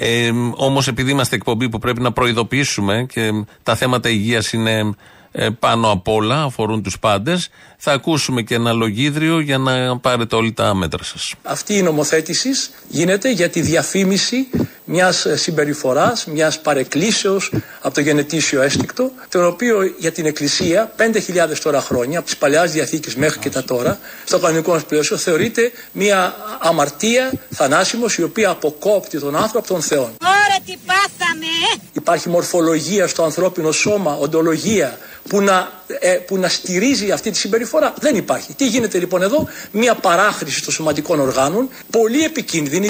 [0.00, 3.30] Ε, Όμως, επειδή είμαστε εκπομπή που πρέπει να προειδοποιήσουμε και
[3.62, 4.94] τα θέματα υγείας είναι
[5.32, 10.36] ε, πάνω απ' όλα, αφορούν τους πάντες, θα ακούσουμε και ένα λογίδριο για να πάρετε
[10.36, 11.34] όλοι τα μέτρα σας.
[11.42, 12.48] Αυτή η νομοθέτηση
[12.88, 14.48] γίνεται για τη διαφήμιση
[14.90, 21.58] μιας ε, συμπεριφοράς, μιας παρεκκλήσεως από το γενετήσιο έστικτο, το οποίο για την Εκκλησία 5.000
[21.62, 25.72] τώρα χρόνια, από τις παλαιάς διαθήκες μέχρι και τα τώρα, στο κανονικό μας πλαίσιο, θεωρείται
[25.92, 30.02] μια αμαρτία θανάσιμος η οποία αποκόπτει τον άνθρωπο από τον Θεό.
[30.02, 31.46] Ωραία τι πάθαμε
[31.92, 37.94] Υπάρχει μορφολογία στο ανθρώπινο σώμα, οντολογία, που να, ε, που να στηρίζει αυτή τη συμπεριφορά.
[38.00, 38.54] Δεν υπάρχει.
[38.54, 42.88] Τι γίνεται λοιπόν εδώ, μια παράχρηση των σωματικών οργάνων, πολύ επικίνδυνη.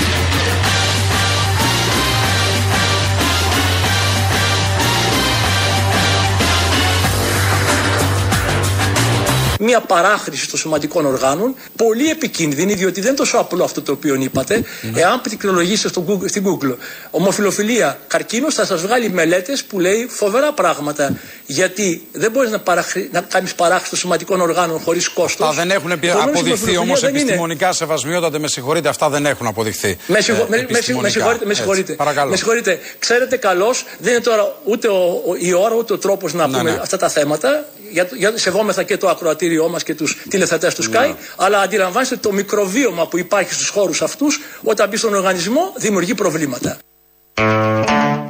[9.59, 14.15] Μια παράχρηση των σωματικών οργάνων, πολύ επικίνδυνη, διότι δεν είναι τόσο απλό αυτό το οποίο
[14.15, 14.63] είπατε.
[14.95, 16.75] Εάν πληκτρολογήσετε στο Google, στην Google
[17.11, 21.17] ομοφιλοφιλία καρκίνος, θα σας βγάλει μελέτες που λέει φοβερά πράγματα.
[21.47, 23.09] Γιατί δεν μπορείς να, παραχρη...
[23.13, 25.49] να κάνεις παράχρηση των σωματικών οργάνων χωρίς κόστος.
[25.49, 28.89] Αυτά δεν έχουν επι- Επομένως, η αποδειχθεί ομοφιλοφιλία όμως δεν είναι- επιστημονικά σεβασμιότατε, με συγχωρείτε,
[28.89, 29.97] αυτά δεν έχουν αποδειχθεί.
[30.07, 30.43] Με, συγχω...
[30.43, 31.11] ε, με, με, συγχω- με επιστημονικά.
[31.13, 31.93] συγχωρείτε, με Έτσι, συγχωρείτε.
[31.93, 32.31] Παρακαλώ.
[32.31, 32.79] Με συγχωρείτε.
[32.99, 36.57] Ξέρετε καλώς, δεν είναι τώρα ούτε ο, ο- η ώρα ούτε ο τρόπος να Ναι,
[36.59, 36.79] πούμε ναι.
[36.81, 37.67] αυτά τα θέματα.
[37.91, 39.09] Για, για, σεβόμεθα και το
[39.49, 40.99] ακροατήριό μας και τους τηλεθετέ του Ναι.
[40.99, 41.15] Sky.
[41.37, 46.15] Αλλά αντιλαμβάνεστε ότι το μικροβίωμα που υπάρχει στους χώρους αυτούς, όταν μπει στον οργανισμό, δημιουργεί
[46.15, 46.79] προβλήματα.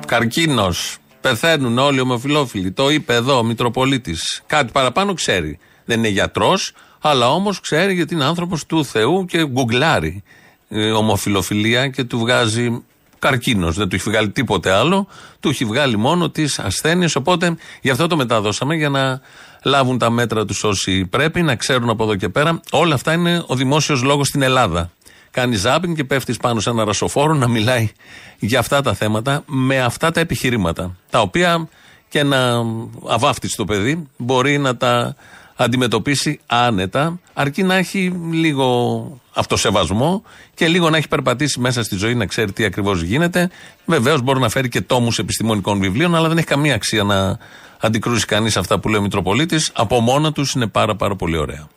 [0.06, 0.96] Καρκίνος.
[1.20, 2.70] Πεθαίνουν όλοι οι ομοφυλόφιλοι.
[2.72, 4.42] Το είπε εδώ ο Μητροπολίτης.
[4.46, 5.58] Κάτι παραπάνω ξέρει.
[5.84, 10.22] Δεν είναι γιατρός, αλλά όμως ξέρει γιατί είναι άνθρωπος του Θεού και γκουγκλάρει
[10.68, 12.82] ε, ομοφυλοφιλία και του βγάζει
[13.18, 13.76] καρκίνος.
[13.76, 15.08] Δεν του έχει βγάλει τίποτε άλλο.
[15.40, 17.16] Του έχει βγάλει μόνο τις ασθένειες.
[17.16, 19.20] Οπότε γι' αυτό το μεταδώσαμε για να
[19.64, 22.60] λάβουν τα μέτρα τους όσοι πρέπει, να ξέρουν από εδώ και πέρα.
[22.70, 24.90] Όλα αυτά είναι ο δημόσιος λόγος στην Ελλάδα.
[25.30, 27.90] Κάνει ζάπινγκ και πέφτεις πάνω σε ένα ρασοφόρο να μιλάει
[28.38, 30.96] για αυτά τα θέματα με αυτά τα επιχειρήματα.
[31.10, 31.68] Τα οποία
[32.08, 32.64] και ένα
[33.08, 35.16] αβάφτιστο παιδί μπορεί να τα
[35.56, 40.22] αντιμετωπίσει άνετα, αρκεί να έχει λίγο αυτοσεβασμό
[40.54, 43.50] και λίγο να έχει περπατήσει μέσα στη ζωή, να ξέρει τι ακριβώς γίνεται.
[43.84, 47.38] Βεβαίως μπορεί να φέρει και τόμους επιστημονικών βιβλίων, αλλά δεν έχει καμία αξία να
[47.80, 49.72] αντικρούσει κανείς αυτά που λέει ο Μητροπολίτης.
[49.74, 51.68] Από μόνα τους είναι πάρα, πάρα πολύ ωραία.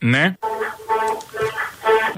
[0.00, 0.34] Ναι.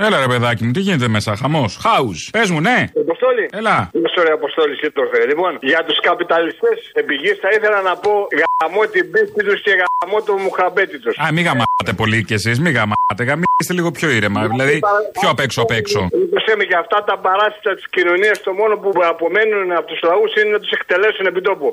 [0.07, 1.79] Έλα ρε παιδάκι μου, τι γίνεται μέσα, χαμός.
[1.83, 2.29] Χάους.
[2.33, 2.79] Πες μου, ναι.
[3.01, 3.45] Αποστόλη.
[3.53, 3.91] Έλα.
[3.95, 5.27] Είμαι ωραία Αποστόλη, ήρθε.
[5.27, 10.23] Λοιπόν, για τους καπιταλιστές επιγείς θα ήθελα να πω γαμώ την πίστη τους και γαμώ
[10.23, 11.15] το μουχαμπέτη τους.
[11.19, 13.23] Α, μην γαμάτε πολύ κι εσείς, μην γαμάτε.
[13.29, 14.41] Γαμίστε λίγο πιο ήρεμα.
[14.49, 14.79] Δηλαδή,
[15.21, 16.09] πιο απ' έξω απ' έξω.
[16.59, 20.51] με για αυτά τα παράσιτα της κοινωνίας, το μόνο που απομένουν από τους λαούς είναι
[20.51, 21.73] να τους εκτελέσουν επί τόπου.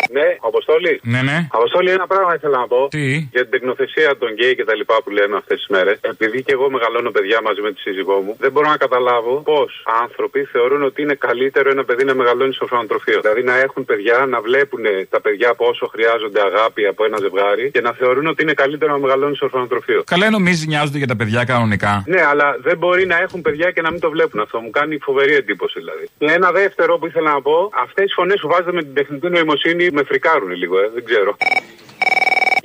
[0.17, 0.93] Ναι, Αποστόλη.
[1.03, 1.37] Ναι, ναι.
[1.51, 2.87] Αποστόλη, ένα πράγμα ήθελα να πω.
[2.95, 3.05] Τι;
[3.35, 5.97] Για την τεκνοθεσία των γκέι και τα λοιπά που λένε αυτές τις μέρες.
[6.01, 9.83] Επειδή και εγώ μεγαλώνω παιδιά μαζί με τη σύζυγό μου, δεν μπορώ να καταλάβω πώς
[10.03, 13.19] άνθρωποι θεωρούν ότι είναι καλύτερο ένα παιδί να μεγαλώνει στο ορφανοτροφείο.
[13.21, 17.81] Δηλαδή να έχουν παιδιά, να βλέπουν τα παιδιά πόσο χρειάζονται αγάπη από ένα ζευγάρι και
[17.81, 20.03] να θεωρούν ότι είναι καλύτερο να μεγαλώνει στο ορφανοτροφείο.
[20.05, 22.03] Καλά, νομίζεις νοιάζονται για τα παιδιά κανονικά.
[22.07, 24.59] Ναι, αλλά δεν μπορεί να έχουν παιδιά και να μην το βλέπουν αυτό.
[24.59, 26.05] Μου κάνει φοβερή εντύπωση δηλαδή.
[26.17, 29.29] Και ένα δεύτερο που ήθελα να πω, αυτές οι φωνές που βάζετε με την τεχνητή
[29.29, 31.31] νοημοσύνη με φρικάρουν λίγο, ε, δεν ξέρω.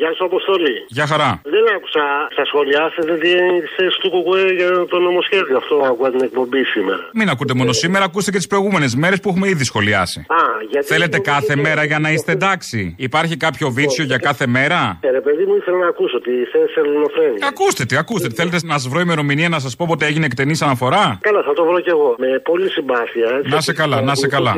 [0.00, 0.76] Γεια σου, Αποστολή.
[0.88, 1.40] Γεια χαρά.
[1.54, 5.56] Δεν άκουσα στα σχόλιά σα τι είναι η θέση του Κουκουέ για το νομοσχέδιο.
[5.56, 7.02] Αυτό άκουγα την εκπομπή σήμερα.
[7.14, 10.20] Μην ακούτε μόνο σήμερα, ακούστε και τις προηγούμενες μέρες που έχουμε ήδη σχολιάσει.
[10.28, 10.36] Α,
[10.70, 14.98] γιατί Θέλετε το- κάθε μέρα για να είστε εντάξει; Υπάρχει κάποιο βίτσιο για κάθε μέρα;
[15.00, 17.38] Ε, ρε παιδί μου, ήθελα να ακούσω τη θέση ελληνοφρένη.
[17.48, 18.34] Ακούστε τι, ακούστε τι.
[18.34, 21.64] Θέλετε να σας βρω ημερομηνία να σας πω πότε έγινε εκτενής αναφορά; Καλά, θα το
[21.64, 22.14] βρω κι εγώ.
[22.18, 23.28] Με πολύ συμπάθεια.
[23.38, 23.50] έτσι.
[23.50, 24.54] Να σε καλά, να σε καλά.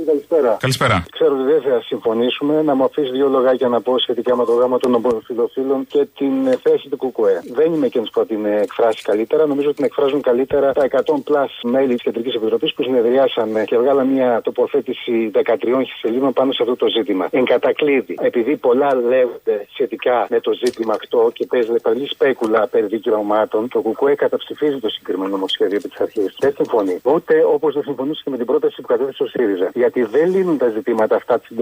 [0.00, 0.56] Αποστόλη, καλησπέρα.
[0.60, 1.04] Καλησπέρα.
[1.10, 2.62] Ξέρω ότι δεν θα συμφωνήσουμε.
[2.62, 6.46] Να μου αφήσεις δύο λογάκια να πω σχετικά με το γάμο των ομοφυλοφίλων και την
[6.46, 7.42] ε, θέση του Κουκουέ.
[7.52, 9.46] Δεν είμαι εκείνος που θα την ε, εκφράσει καλύτερα.
[9.46, 13.64] Νομίζω ότι την εκφράζουν καλύτερα τα 100 plus μέλη της Κεντρικής Επιτροπής που συνεδριάσαν ε,
[13.64, 15.42] και βγάλαν μια τοποθέτηση 13
[16.00, 17.28] σελίδων πάνω σε αυτό το ζήτημα.
[17.30, 22.86] Εν κατακλείδη, επειδή πολλά λέγονται σχετικά με το ζήτημα αυτό και παίζει καλή σπέκουλα περί
[22.86, 26.36] δικαιωμάτων, το Κουκουέ καταψηφίζει το συγκεκριμένο νομοσχέδιο επί της αρχής.
[26.38, 27.00] Δεν συμφωνεί.
[27.02, 29.70] Ούτε όπως δεν συμφωνούσε και με την πρόταση που κατέθεσε ο ΣΥΡΙΖΑ.
[29.92, 31.54] Γιατί δεν λύνουν τα ζητήματα αυτά τη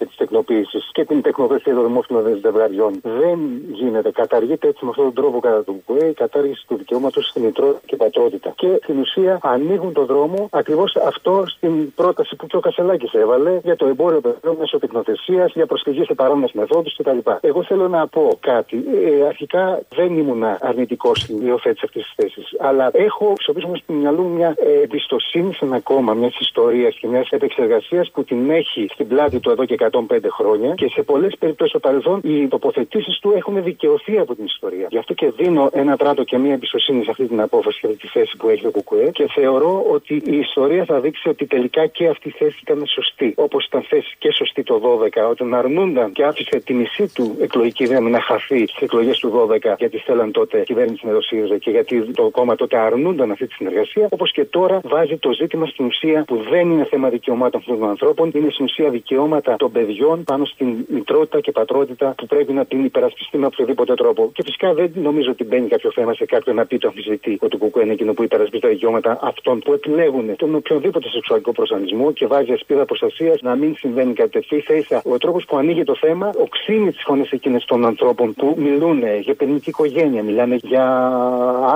[0.00, 3.00] και της τεκνοποίηση και την τεκνοποίηση των δημόσιων ζευγαριών.
[3.02, 3.38] Δεν
[3.72, 4.10] γίνεται.
[4.10, 7.80] Καταργείται έτσι με αυτόν τον τρόπο κατά του ΚΟΕ η κατάργηση του δικαιώματος στην μητρότητα
[7.86, 8.52] και πατρότητα.
[8.56, 13.60] Και στην ουσία ανοίγουν τον δρόμο ακριβώς αυτό στην πρόταση που και ο Κασελάκης έβαλε
[13.62, 17.18] για το εμπόριο παιδιών μέσω τεκνοθεσία, για προσφυγή σε παρόμοιε μεθόδους κτλ.
[17.40, 18.76] Εγώ θέλω να πω κάτι.
[18.76, 22.54] Ε, αρχικά δεν ήμουν αρνητικός στην υιοθέτηση αυτής της θέσης.
[22.58, 26.38] Αλλά έχω στο πίσω μου στο μυαλό μου μια ε, εμπιστοσύνη σε ένα κόμμα, μιας
[26.38, 30.88] ιστορίας και μιας επεξεργασίας που την έχει στην πλάτη του εδώ και 105 χρόνια και
[30.88, 34.86] σε πολλές περιπτώσεις στο παρελθόν οι τοποθετήσεις του έχουν δικαιωθεί από την ιστορία.
[34.90, 37.98] Γι' αυτό και δίνω ένα τράτο και μια εμπιστοσύνη σε αυτή την απόφαση και αυτή
[37.98, 41.86] τη θέση που έχει το ΚΚΕ και θεωρώ ότι η ιστορία θα δείξει ότι τελικά
[41.86, 43.32] και αυτή η θέση ήταν σωστή.
[43.36, 44.80] Όπως ήταν θέση και σωστή το
[45.14, 49.48] 12 όταν αρνούνταν και άφησε τη μισή του εκλογική δύναμη να χαθεί στις εκλογές του
[49.64, 53.46] 12 γιατί θέλαν τότε κυβέρνηση με το ΣΥΡΙΖΑ και γιατί το κόμμα τότε αρνούνταν αυτή
[53.46, 54.08] τη συνεργασία.
[54.10, 57.88] Όπως και τώρα βάζει το ζήτημα στην ουσία που δεν είναι θέμα δικαιωμάτων αυτών των
[57.88, 62.64] ανθρώπων, είναι στην ουσία δικαιώματα των παιδιών πάνω στην μητρότητα και πατρότητα που πρέπει να
[62.64, 64.30] την υπερασπιστεί με οποιοδήποτε τρόπο.
[64.34, 67.50] Και φυσικά δεν νομίζω ότι μπαίνει κάποιο θέμα σε κάποιον να πει το αμφισβητεί ότι
[67.50, 72.12] το κουκουέ είναι εκείνο που υπερασπιστεί τα δικαιώματα αυτών που επιλέγουν τον οποιοδήποτε σεξουαλικό προσανατολισμό
[72.12, 74.56] και βάζει ασπίδα προστασίας να μην συμβαίνει κάτι τέτοιο.
[74.56, 78.56] Ίσα ίσα ο τρόπος που ανοίγει το θέμα οξύνει τις φωνέ εκείνες των ανθρώπων που
[78.58, 80.86] μιλούν για παιδική οικογένεια, μιλάνε για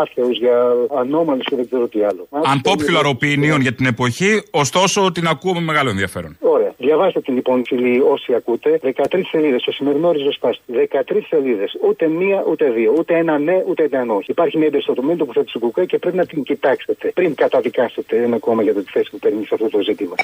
[0.01, 2.29] άθεους, για ανώμαλους και δεν ξέρω τι άλλο.
[2.31, 6.37] Unpopular opinion για την εποχή, ωστόσο την ακούω με μεγάλο ενδιαφέρον.
[6.41, 6.75] Ωραία.
[6.77, 8.81] Διαβάστε την λοιπόν, φίλοι, όσοι ακούτε.
[8.83, 9.63] 13 σελίδες.
[9.63, 10.63] Το σημερινός ριζοσπάστη.
[10.73, 11.77] 13 σελίδες.
[11.89, 12.95] Ούτε μία ούτε δύο.
[12.99, 14.31] Ούτε ένα ναι, ούτε ένα όχι.
[14.31, 18.63] Υπάρχει μια εμπεριστατωμένη τοποθέτηση του Κουκέ και πρέπει να την κοιτάξετε πριν καταδικάσετε ένα κόμμα
[18.63, 20.15] για τη θέση που παίρνει σε αυτό το ζήτημα.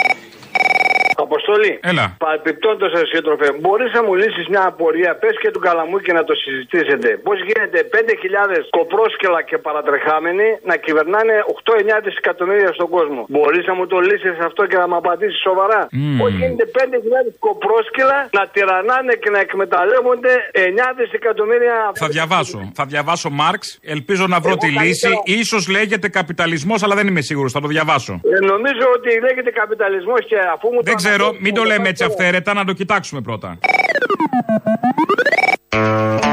[1.28, 1.72] Αποστολή.
[1.90, 2.06] Έλα.
[2.26, 5.10] Παρεπιπτόντω, σύντροφε, μπορείς να μου λύσεις μια απορία.
[5.22, 7.08] Πες και του καλαμούκι να το συζητήσετε.
[7.26, 13.86] Πώς γίνεται 5.000 κοπρόσκελα και παρατρεχάμενοι να κυβερνάνε 8-9 δισεκατομμύρια στον κόσμο; Μπορείς να μου
[13.92, 16.18] το λύσεις αυτό και να μου απαντήσεις σοβαρά; Μμμ.
[16.20, 21.74] Πώς γίνεται 5.000 κοπρόσκελα να τυραννάνε και να εκμεταλλεύονται 9 δισεκατομμύρια.
[21.94, 22.58] Θα διαβάσω.
[22.74, 23.78] Θα διαβάσω Μάρξ.
[23.96, 25.06] Ελπίζω να βρω Εγώ τη λύση.
[25.08, 27.52] καλύτερα- σω λέγεται καπιταλισμός, αλλά δεν είμαι σίγουρος.
[27.52, 28.20] Θα το διαβάσω.
[28.24, 31.66] Ε, νομίζω ότι λέγεται καπιταλισμός και αφού μου Δεν το ξέρω, αναφέρεις, μην το μου
[31.66, 32.14] λέμε πάει έτσι τώρα.
[32.14, 33.58] αυθαίρετα, να το κοιτάξουμε πρώτα.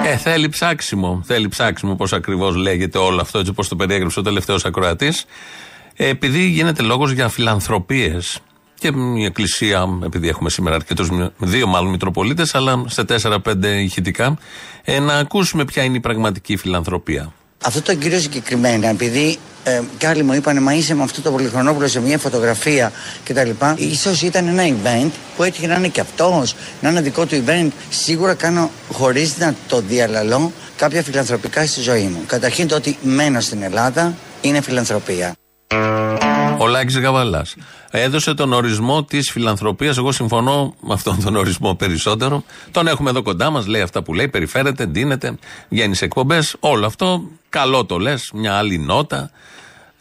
[0.06, 1.22] Ε, θέλει ψάξιμο.
[1.26, 5.26] Θέλει ψάξιμο πώς ακριβώς λέγεται όλο αυτό, έτσι όπως το περιέγραψε ο τελευταίος ακροατής.
[5.96, 8.40] Ε, επειδή γίνεται λόγος για φιλανθρωπίες
[8.80, 14.38] και η Εκκλησία, επειδή έχουμε σήμερα αρκετούς, δύο μάλλον Μητροπολίτες, αλλά σε τέσσερα-πέντε ηχητικά,
[14.84, 17.34] ε, να ακούσουμε ποια είναι η πραγματική φιλανθρωπία.
[17.64, 21.32] Αυτό το κύριο συγκεκριμένα, επειδή ε, κι άλλοι μου είπαν, Μα είσαι με αυτό το
[21.32, 22.92] πολυχρονόπουλο σε μια φωτογραφία
[23.24, 23.50] κτλ.
[24.02, 27.68] σω ήταν ένα event που έτυχε να είναι και αυτός, να είναι δικό του event.
[27.90, 32.24] Σίγουρα κάνω, χωρίς να το διαλαλώ, κάποια φιλανθρωπικά στη ζωή μου.
[32.28, 35.36] Καταρχήν το ότι μένω στην Ελλάδα είναι φιλανθρωπία.
[36.60, 37.56] Ο Λάκης Γαβαλάς.
[37.92, 39.98] Έδωσε τον ορισμό της φιλανθρωπίας.
[39.98, 42.44] Εγώ συμφωνώ με αυτόν τον ορισμό περισσότερο.
[42.72, 45.38] Τον έχουμε εδώ κοντά μας, λέει αυτά που λέει, περιφέρεται, ντύνεται,
[45.70, 46.56] βγαίνει σε εκπομπές.
[46.60, 49.32] Όλο αυτό καλό το λες, μια άλλη νότα.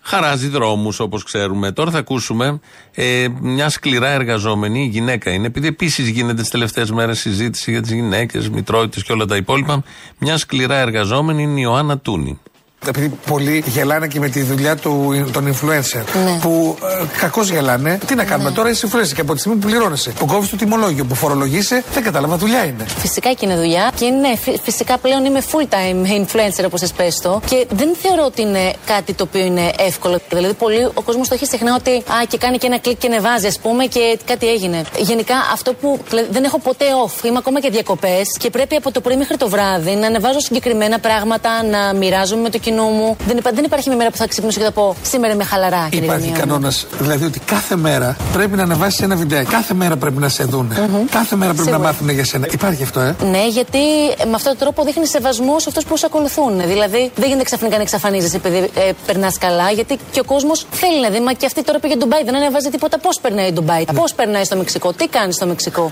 [0.01, 1.73] Χαράζει δρόμους όπως ξέρουμε.
[1.73, 2.61] Τώρα θα ακούσουμε
[2.95, 7.93] ε, μια σκληρά εργαζόμενη γυναίκα είναι, επειδή επίσης γίνεται τις τελευταίες μέρες συζήτηση για τις
[7.93, 9.83] γυναίκες, μητρότητες και όλα τα υπόλοιπα.
[10.19, 12.41] Μια σκληρά εργαζόμενη είναι η Ιωάννα Τούνη.
[12.89, 16.03] Επειδή πολλοί γελάνε και με τη δουλειά του, των influencer.
[16.25, 16.39] Ναι.
[16.41, 17.99] Που ε, κακώς γελάνε.
[18.07, 20.57] Τι να κάνουμε τώρα, είσαι influencer και από τη στιγμή που πληρώνεσαι, που κόβεις το
[20.57, 22.85] τιμολόγιο, που φορολογείσαι, δεν κατάλαβα, δουλειά είναι.
[22.99, 27.19] Φυσικά και είναι δουλειά και ναι, φυ- φυσικά πλέον είμαι full time influencer όπως πες
[27.23, 30.19] το και δεν θεωρώ ότι είναι κάτι το οποίο είναι εύκολο.
[30.29, 33.07] Δηλαδή, πολύ ο κόσμος το έχει συχνά ότι α, και κάνει και ένα κλικ και
[33.07, 34.83] ανεβάζει, ας πούμε, και κάτι έγινε.
[34.99, 38.91] Γενικά, αυτό που δηλαδή, δεν έχω ποτέ off, είμαι ακόμα και διακοπές και πρέπει από
[38.93, 43.17] το πρωί μέχρι το βράδυ να ανεβάζω συγκεκριμένα πράγματα, να μοιράζομαι με το κοινό μου.
[43.27, 45.87] Δεν, υπά, δεν υπάρχει μια μέρα που θα ξυπνήσω και θα πω σήμερα είμαι χαλαρά,
[45.91, 46.41] κύριε Υπάρχει Δανία μου».
[46.47, 49.51] κανόνας, δηλαδή ότι κάθε μέρα πρέπει να ανεβάσεις ένα βιντεάκι.
[49.51, 50.75] Κάθε μέρα πρέπει να σε δούνε.
[51.11, 51.83] Κάθε μέρα πρέπει Σίγουρα.
[51.83, 52.47] να μάθουν για σένα.
[52.51, 53.79] Υπάρχει αυτό, ε; Ναι, γιατί
[54.17, 56.67] με αυτόν τον τρόπο δείχνει σεβασμός σε αυτούς που σε ακολουθούν.
[56.67, 61.01] Δηλαδή, δεν γίνεται ξαφνικά να εξαφανίζεσαι επειδή ε, περνάς καλά, γιατί και ο κόσμος θέλει
[61.01, 61.21] να δει.
[61.21, 62.99] Μα και αυτή τώρα πήγε Ντουμπάι, δεν ανεβάζει τίποτα.
[62.99, 65.91] Πώς περνάει η Ντουμπάι, πώς περνάει στο Μεξικό, τι κάνει στο Μεξικό;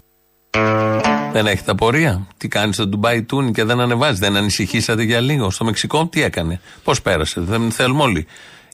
[1.32, 4.18] Δεν έχετε απορία; Τι κάνεις στο Ντουμπάι Τούνι και δεν ανεβάζει.
[4.18, 8.26] Δεν ανησυχήσατε για λίγο; Στο Μεξικό τι έκανε; Πώς πέρασε; Δεν θέλουμε όλοι.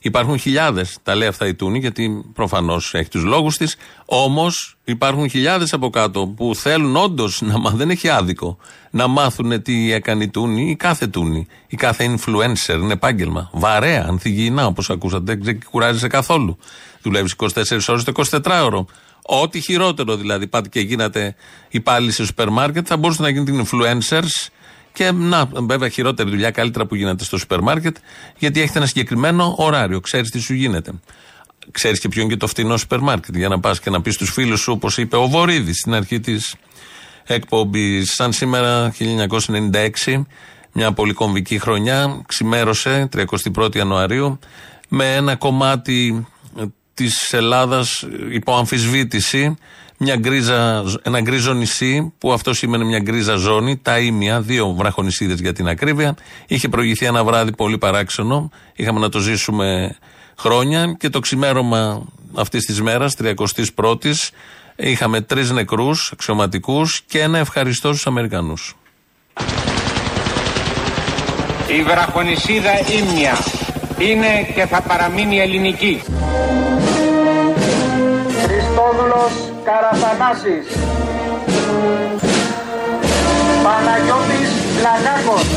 [0.03, 0.97] Υπάρχουν χιλιάδες.
[1.03, 3.75] Τα λέει αυτά η Τούνη γιατί προφανώς έχει τους λόγους της.
[4.05, 7.77] Όμως υπάρχουν χιλιάδες από κάτω που θέλουν όντως να μάθουν.
[7.77, 8.57] Δεν έχει άδικο.
[8.91, 11.47] Να μάθουν τι έκανε η Τούνη ή κάθε Τούνη.
[11.67, 12.79] Η κάθε influencer.
[12.81, 13.49] Είναι επάγγελμα.
[13.53, 15.35] Βαρέα, ανθυγιεινά όπως ακούσατε.
[15.39, 16.57] Δεν ξεκουράζεσαι καθόλου.
[17.01, 18.11] Δουλεύεις 24 ώρες το
[18.43, 18.85] 24ωρο.
[19.21, 20.47] Ό,τι χειρότερο δηλαδή.
[20.47, 21.35] Πάτε και γίνατε
[21.69, 24.47] υπάλληλοι σε σούπερ μάρκετ, θα μπορούσατε να γίνετε influencers.
[24.93, 27.97] Και να, βέβαια, χειρότερη δουλειά, καλύτερα που γίνεται στο σούπερ μάρκετ,
[28.37, 29.99] γιατί έχετε ένα συγκεκριμένο ωράριο.
[29.99, 30.91] Ξέρεις τι σου γίνεται.
[31.71, 33.35] Ξέρεις και ποιο είναι και το φτηνό σούπερ μάρκετ.
[33.35, 36.19] Για να πας και να πεις στου φίλους σου, όπως είπε ο Βορύδης στην αρχή
[36.19, 36.55] της
[37.23, 38.11] εκπομπής.
[38.13, 40.27] Σαν σήμερα, 1996,
[40.73, 44.39] μια πολύ κομβική χρονιά, ξημέρωσε 31 Ιανουαρίου
[44.87, 46.27] με ένα κομμάτι
[47.03, 49.55] της Ελλάδας υπό αμφισβήτηση.
[49.97, 55.39] Μια γκρίζα, ένα γκρίζο νησί που αυτό σήμαινε μια γκρίζα ζώνη, τα ίμια, δύο βραχονισίδες
[55.39, 56.15] για την ακρίβεια.
[56.47, 58.49] Είχε προηγηθεί ένα βράδυ πολύ παράξενο.
[58.75, 59.95] Είχαμε να το ζήσουμε
[60.37, 64.13] χρόνια και το ξημέρωμα αυτής της μέρας, 31η,
[64.75, 68.75] είχαμε τρεις νεκρούς αξιωματικούς και ένα ευχαριστώ στους Αμερικανούς.
[71.67, 73.37] Η βραχονισίδα Ήμνια
[73.97, 76.01] είναι και θα παραμείνει ελληνική.
[79.61, 80.65] Χριστόδουλος Καραθανάσης
[83.63, 84.49] Παναγιώτης
[84.81, 85.47] Λαγάκος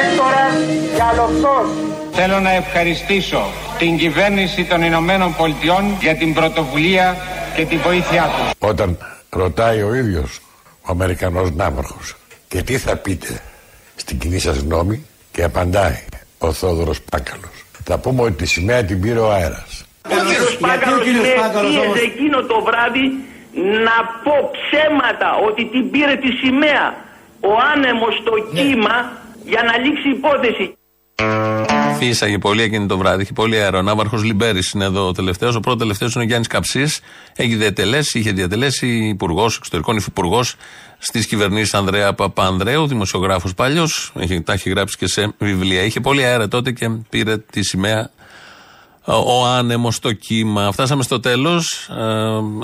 [0.00, 0.54] Έκτορας
[0.94, 1.68] Γιαλοξός
[2.12, 3.46] Θέλω να ευχαριστήσω
[3.78, 7.16] την κυβέρνηση των Ηνωμένων Πολιτειών για την πρωτοβουλία
[7.56, 8.68] και τη βοήθειά τους.
[8.68, 8.98] Όταν
[9.30, 10.40] ρωτάει ο ίδιος
[10.82, 12.14] ο Αμερικανός ναύαρχος
[12.48, 13.40] και τι θα πείτε
[13.96, 16.04] στην κοινή σας γνώμη; και απαντάει
[16.38, 17.64] ο Θόδωρος Πάκαλος.
[17.84, 19.85] Θα πούμε ότι τη σημαία την πήρε ο αέρας.
[20.14, 21.22] Ο κύριος Πάγκαλος με
[21.60, 23.06] πίεζε εκείνο το βράδυ
[23.86, 26.86] να πω ψέματα ότι την πήρε τη σημαία
[27.40, 28.96] ο άνεμος στο κύμα
[29.52, 30.66] για να λήξει η υπόθεση.
[31.98, 33.22] Φύσαγε πολύ εκείνη το βράδυ.
[33.22, 33.78] Είχε πολύ αέρα.
[33.78, 35.54] Ο Ναύαρχος Λιμπέρης είναι εδώ ο τελευταίος.
[35.54, 37.00] Ο πρώτος τελευταίος είναι ο Γιάννης Καψής.
[37.36, 40.54] Έχει διατελέσει, είχε διατελέσει υπουργός εξωτερικών, υφυπουργός
[40.98, 44.12] στις κυβερνήσεις Ανδρέα Παπανδρέου, δημοσιογράφος παλιός.
[44.44, 45.82] Τα έχει γράψει και σε βιβλία.
[45.82, 48.10] Είχε πολύ αέρα τότε και πήρε τη σημαία
[49.06, 50.72] ο άνεμος στο κύμα.
[50.72, 51.88] Φτάσαμε στο τέλος.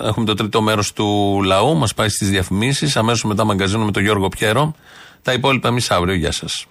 [0.03, 1.77] έχουμε το τρίτο μέρος του λαού.
[1.77, 2.97] Μας πάει στις διαφημίσεις.
[2.97, 4.75] Αμέσως μετά μαγκαζίνο με τον Γιώργο Πιέρο.
[5.23, 6.15] Τα υπόλοιπα εμείς αύριο.
[6.15, 6.67] Γεια σας.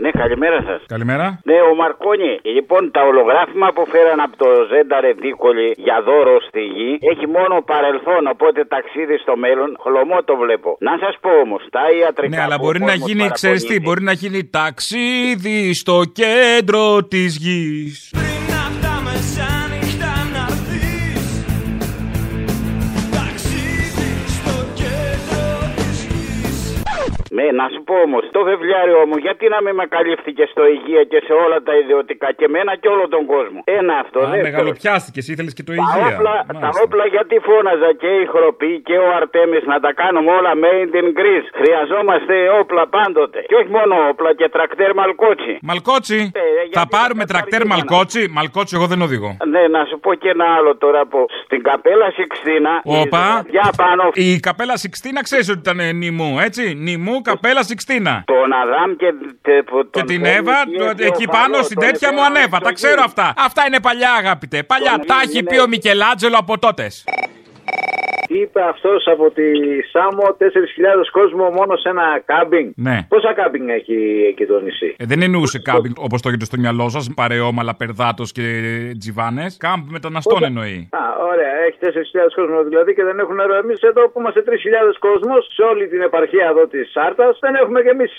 [0.00, 0.80] Ναι, καλημέρα σας.
[0.86, 1.26] Καλημέρα.
[1.44, 2.32] Ναι, ο Μαρκόνι.
[2.56, 7.54] Λοιπόν, τα ολογράφημα που φέραν από το Ζένταρε Δίκολη για δώρο στη γη έχει μόνο
[7.72, 8.22] παρελθόν.
[8.34, 10.70] Οπότε ταξίδι στο μέλλον, χλωμό το βλέπω.
[10.88, 12.36] Να σας πω όμως, τα ιατρικά.
[12.36, 15.58] Ναι, αλλά που μπορεί ο να κόσμος γίνει, ξέρεις τι, παραπονιέται- μπορεί να γίνει ταξίδι
[15.82, 17.94] στο κέντρο της γης.
[27.38, 31.02] Ναι, να σου πω όμως, το βεβλιάριό μου, γιατί να μην με καλύφθηκε στο υγεία
[31.10, 34.46] και σε όλα τα ιδιωτικά και εμένα και όλο τον κόσμο; Ένα αυτό, Α, δεύτερο.
[34.48, 36.06] μεγαλοπιάστηκες, ήθελες και το Τα υγεία.
[36.16, 36.82] όπλα, τα Μάλιστα.
[36.84, 41.08] όπλα γιατί φώναζα και η Χροπή και ο Αρτέμις να τα κάνουμε όλα made in
[41.18, 41.48] Greece.
[41.60, 43.38] Χρειαζόμαστε όπλα πάντοτε.
[43.48, 45.52] Και όχι μόνο όπλα και τρακτέρ μαλκότσι.
[45.62, 46.18] Μαλκότσι.
[46.78, 49.36] Θα πάρουμε τρακτέρ Μαλκότσι; Μαλκότσι, εγώ δεν οδηγώ.
[49.54, 52.72] Ναι, να σου πω και ένα άλλο τώρα που στην καπέλα Σιξτίνα.
[52.84, 53.24] Όπα.
[53.50, 54.04] Για πάνω.
[54.14, 58.14] Η καπέλα Σιξτίνα ξέρεις ότι ήταν ε, νημού, έτσι; Νημού, καπέλα Σιξτίνα.
[58.26, 59.10] Τον Αδάμ και,
[59.42, 61.84] τε- που Και τον την φέρνει Εύα, εκεί το- ο εκεί Φαλός, πάνω στην τον
[61.86, 62.56] τέτοια μου επέρασε ανέβα.
[62.56, 63.04] στο Τα ξέρω γύρο.
[63.10, 63.26] αυτά.
[63.48, 64.58] Αυτά είναι παλιά, αγαπητέ.
[64.62, 64.92] Παλιά.
[64.96, 67.04] Τον Τα έχει είναι- πει ο Μικελάτζελο από τότες.
[68.30, 69.42] Είπε αυτός από τη
[69.92, 72.70] Σάμο 4.000 κόσμο μόνο σε ένα κάμπινγκ.
[72.76, 73.06] Ναι.
[73.08, 76.88] Πόσα κάμπινγκ έχει εκεί το νησί; Ε, δεν εννοούσε κάμπινγκ όπως το έχετε στο μυαλό
[76.88, 78.42] σας, παρεόμαλα, περδάτο και
[78.98, 79.56] τζιβάνες.
[79.56, 80.88] Κάμπ μεταναστών εννοεί.
[80.92, 80.98] Α,
[81.30, 81.52] ωραία.
[81.68, 83.54] Έχει 4.000 κόσμος δηλαδή και δεν έχουν νερό.
[83.64, 84.52] Εμείς εδώ που είμαστε 3.000
[85.06, 88.12] κόσμος σε όλη την επαρχία εδώ της Σάρτας δεν έχουμε και εμείς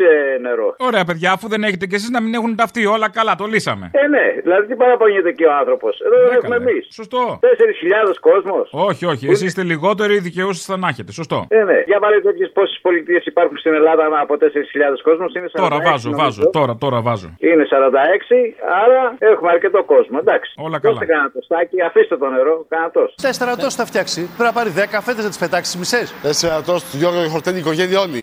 [0.47, 0.67] νερό.
[0.89, 3.85] Ωραία, παιδιά, αφού δεν έχετε κι εσείς να μην έχουν ταυτεί όλα καλά, το λύσαμε.
[3.93, 5.93] Ε, ναι, δηλαδή τι παραπονιέται και ο άνθρωπος.
[6.05, 6.83] Εδώ δεν έχουμε εμείς.
[6.99, 7.39] Σωστό.
[7.41, 8.69] 4.000 κόσμος.
[8.89, 11.11] Όχι, όχι, εσείς είστε λιγότεροι δικαιούσε να έχετε.
[11.11, 11.45] Σωστό.
[11.49, 11.79] Ε, ναι.
[11.85, 15.33] Για βάλετε πόσες πολιτείες υπάρχουν στην Ελλάδα από 4.000 κόσμος.
[15.35, 16.23] Είναι 46, Τώρα βάζω, νομίζω.
[16.23, 17.29] βάζω, τώρα, τώρα βάζω.
[17.39, 20.17] Είναι 46, άρα έχουμε αρκετό κόσμο.
[20.21, 20.53] Εντάξει.
[20.57, 20.93] Όλα καλά.
[20.93, 23.13] Δώστε κανένα τοστάκι, αφήστε το νερό, κανένα τόσο.
[23.39, 24.21] Τέσσερα τόστ θα φτιάξει.
[24.21, 26.13] Πρέπει να πάρει 10 φέτε να τις πετάξει μισές.
[26.21, 28.19] Τέσσερα τόστ, Γιώργο και χορτένει η οικογένεια όλη.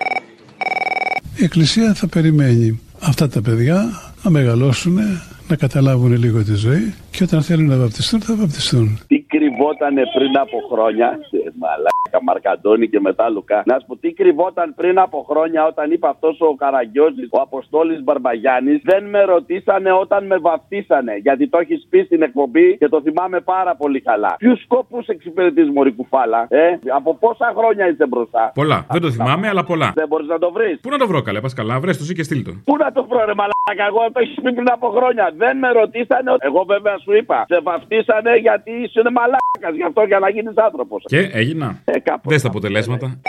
[1.34, 4.98] Η Εκκλησία θα περιμένει αυτά τα παιδιά να μεγαλώσουν,
[5.48, 8.86] να καταλάβουν λίγο τη ζωή και όταν θέλουν να βαπτιστούν θα βαπτιστούν.
[9.06, 11.08] Τι κρυβότανε πριν από χρόνια.
[11.30, 13.62] Ε, Μαλάκα, Μαρκαντώνη και μετά Λουκά.
[13.66, 18.02] Να σου πω τι κρυβόταν πριν από χρόνια όταν είπε αυτός ο Καραγκιόζης, ο Αποστόλης
[18.04, 18.80] Μπαρμπαγιάννης.
[18.84, 21.14] Δεν με ρωτήσανε όταν με βαφτίσανε.
[21.26, 24.34] Γιατί το έχεις πει στην εκπομπή και το θυμάμαι πάρα πολύ καλά.
[24.38, 28.86] Ποιους σκοπούς εξυπηρετείς Μωρή Κουφάλα, ε; Από πόσα χρόνια είσαι μπροστά; Πολλά.
[28.90, 29.92] Δεν το θυμάμαι, αλλά πολλά.
[29.94, 32.14] Δεν μπορείς να το βρεις; Πού να το βρω, καλέ, πας καλά, βρες το εσύ
[32.14, 32.52] και στείλ το.
[32.64, 35.24] Πού να το βρω, ρε Μαλάκα, εγώ το έχει πει πριν από χρόνια.
[35.36, 36.30] Δεν με ρωτήσανε.
[36.38, 37.44] Εγώ βέβαια σου είπα.
[37.48, 39.74] Σε βαφτίσανε γιατί είσαι μαλάκας.
[39.78, 41.04] Γι' αυτό για να γίνεις άνθρωπος.
[41.06, 41.68] Και έγινα.
[41.84, 42.32] Ε, κάπως.
[42.32, 43.20] Δες τα αποτελέσματα.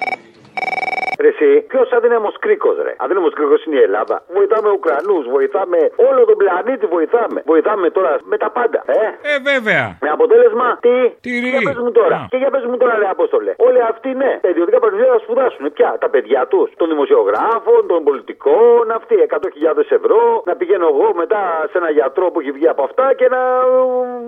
[1.19, 4.15] Ρε Εσύ, ποιος αδύναμο κρίκος, ρε; Αδύναμο κρίκος είναι η Ελλάδα.
[4.37, 7.39] Βοηθάμε Ουκρανούς, βοηθάμε όλο τον πλανήτη, βοηθάμε.
[7.45, 8.79] Βοηθάμε τώρα με τα πάντα.
[8.85, 9.97] Ε, ε βέβαια.
[10.01, 12.27] Με αποτέλεσμα τι; Τι Για πες μου τώρα.
[12.31, 13.53] Και για πες μου τώρα, ρε Απόστολε.
[13.57, 15.73] Όλοι αυτοί, ναι, τα ιδιωτικά πανεπιστήμια θα σπουδάσουν.
[15.73, 19.15] Ποια, τα παιδιά τους, των δημοσιογράφων, των πολιτικών, αυτοί.
[19.29, 20.41] 100.000 ευρώ.
[20.45, 21.41] Να πηγαίνω εγώ μετά
[21.71, 23.41] σε ένα γιατρό που έχει βγει από αυτά και να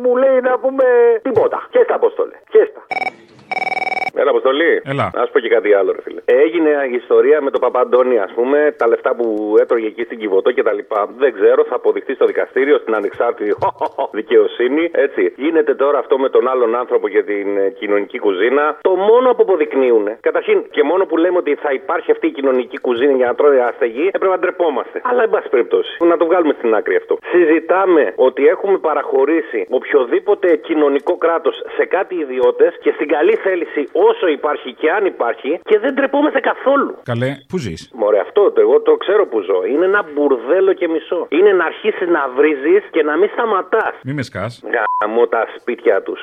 [0.01, 0.85] μου λέει να πούμε
[1.21, 1.67] τίποτα.
[1.71, 2.35] Χέστα, Απόστολε.
[2.51, 2.81] Χέστα.
[4.21, 4.81] Έλα, Αποστολή.
[4.91, 5.05] Έλα.
[5.15, 6.21] Να σου πω και κάτι άλλο, ρε φίλε.
[6.25, 10.51] Έγινε η ιστορία με τον Παπαντώνη, ας πούμε, τα λεφτά που έτρωγε εκεί στην Κιβωτό
[10.51, 11.09] και τα λοιπά.
[11.17, 13.55] Δεν ξέρω, θα αποδειχθεί στο δικαστήριο, στην ανεξάρτητη
[14.19, 14.89] δικαιοσύνη.
[14.91, 15.33] Έτσι.
[15.35, 18.77] Γίνεται τώρα αυτό με τον άλλον άνθρωπο και την ε, κοινωνική κουζίνα.
[18.81, 22.77] Το μόνο που αποδεικνύουν, καταρχήν και μόνο που λέμε ότι θα υπάρχει αυτή η κοινωνική
[22.77, 25.01] κουζίνα για να τρώει αστεγή, έπρεπε να ντρεπόμαστε.
[25.03, 27.17] Αλλά, εν πάση περιπτώσει, να το βγάλουμε στην άκρη αυτό.
[27.31, 34.27] Συζητάμε ότι έχουμε παραχωρήσει οποιοδήποτε κοινωνικό κράτος σε κάτι ιδιώτες και στην καλή θέληση όσο
[34.27, 36.91] υπάρχει και αν υπάρχει και δεν τρεπόμαστε καθόλου.
[37.03, 39.59] Καλέ, πού ζεις; Μωρέ, αυτό το εγώ το ξέρω που ζω.
[39.71, 41.27] Είναι ένα μπουρδέλο και μισό.
[41.29, 43.93] Είναι να αρχίσεις να βρίζεις και να μην σταματάς.
[44.03, 44.63] Μη με σκάς.
[45.01, 46.21] Γαμώ τα σπίτια τους.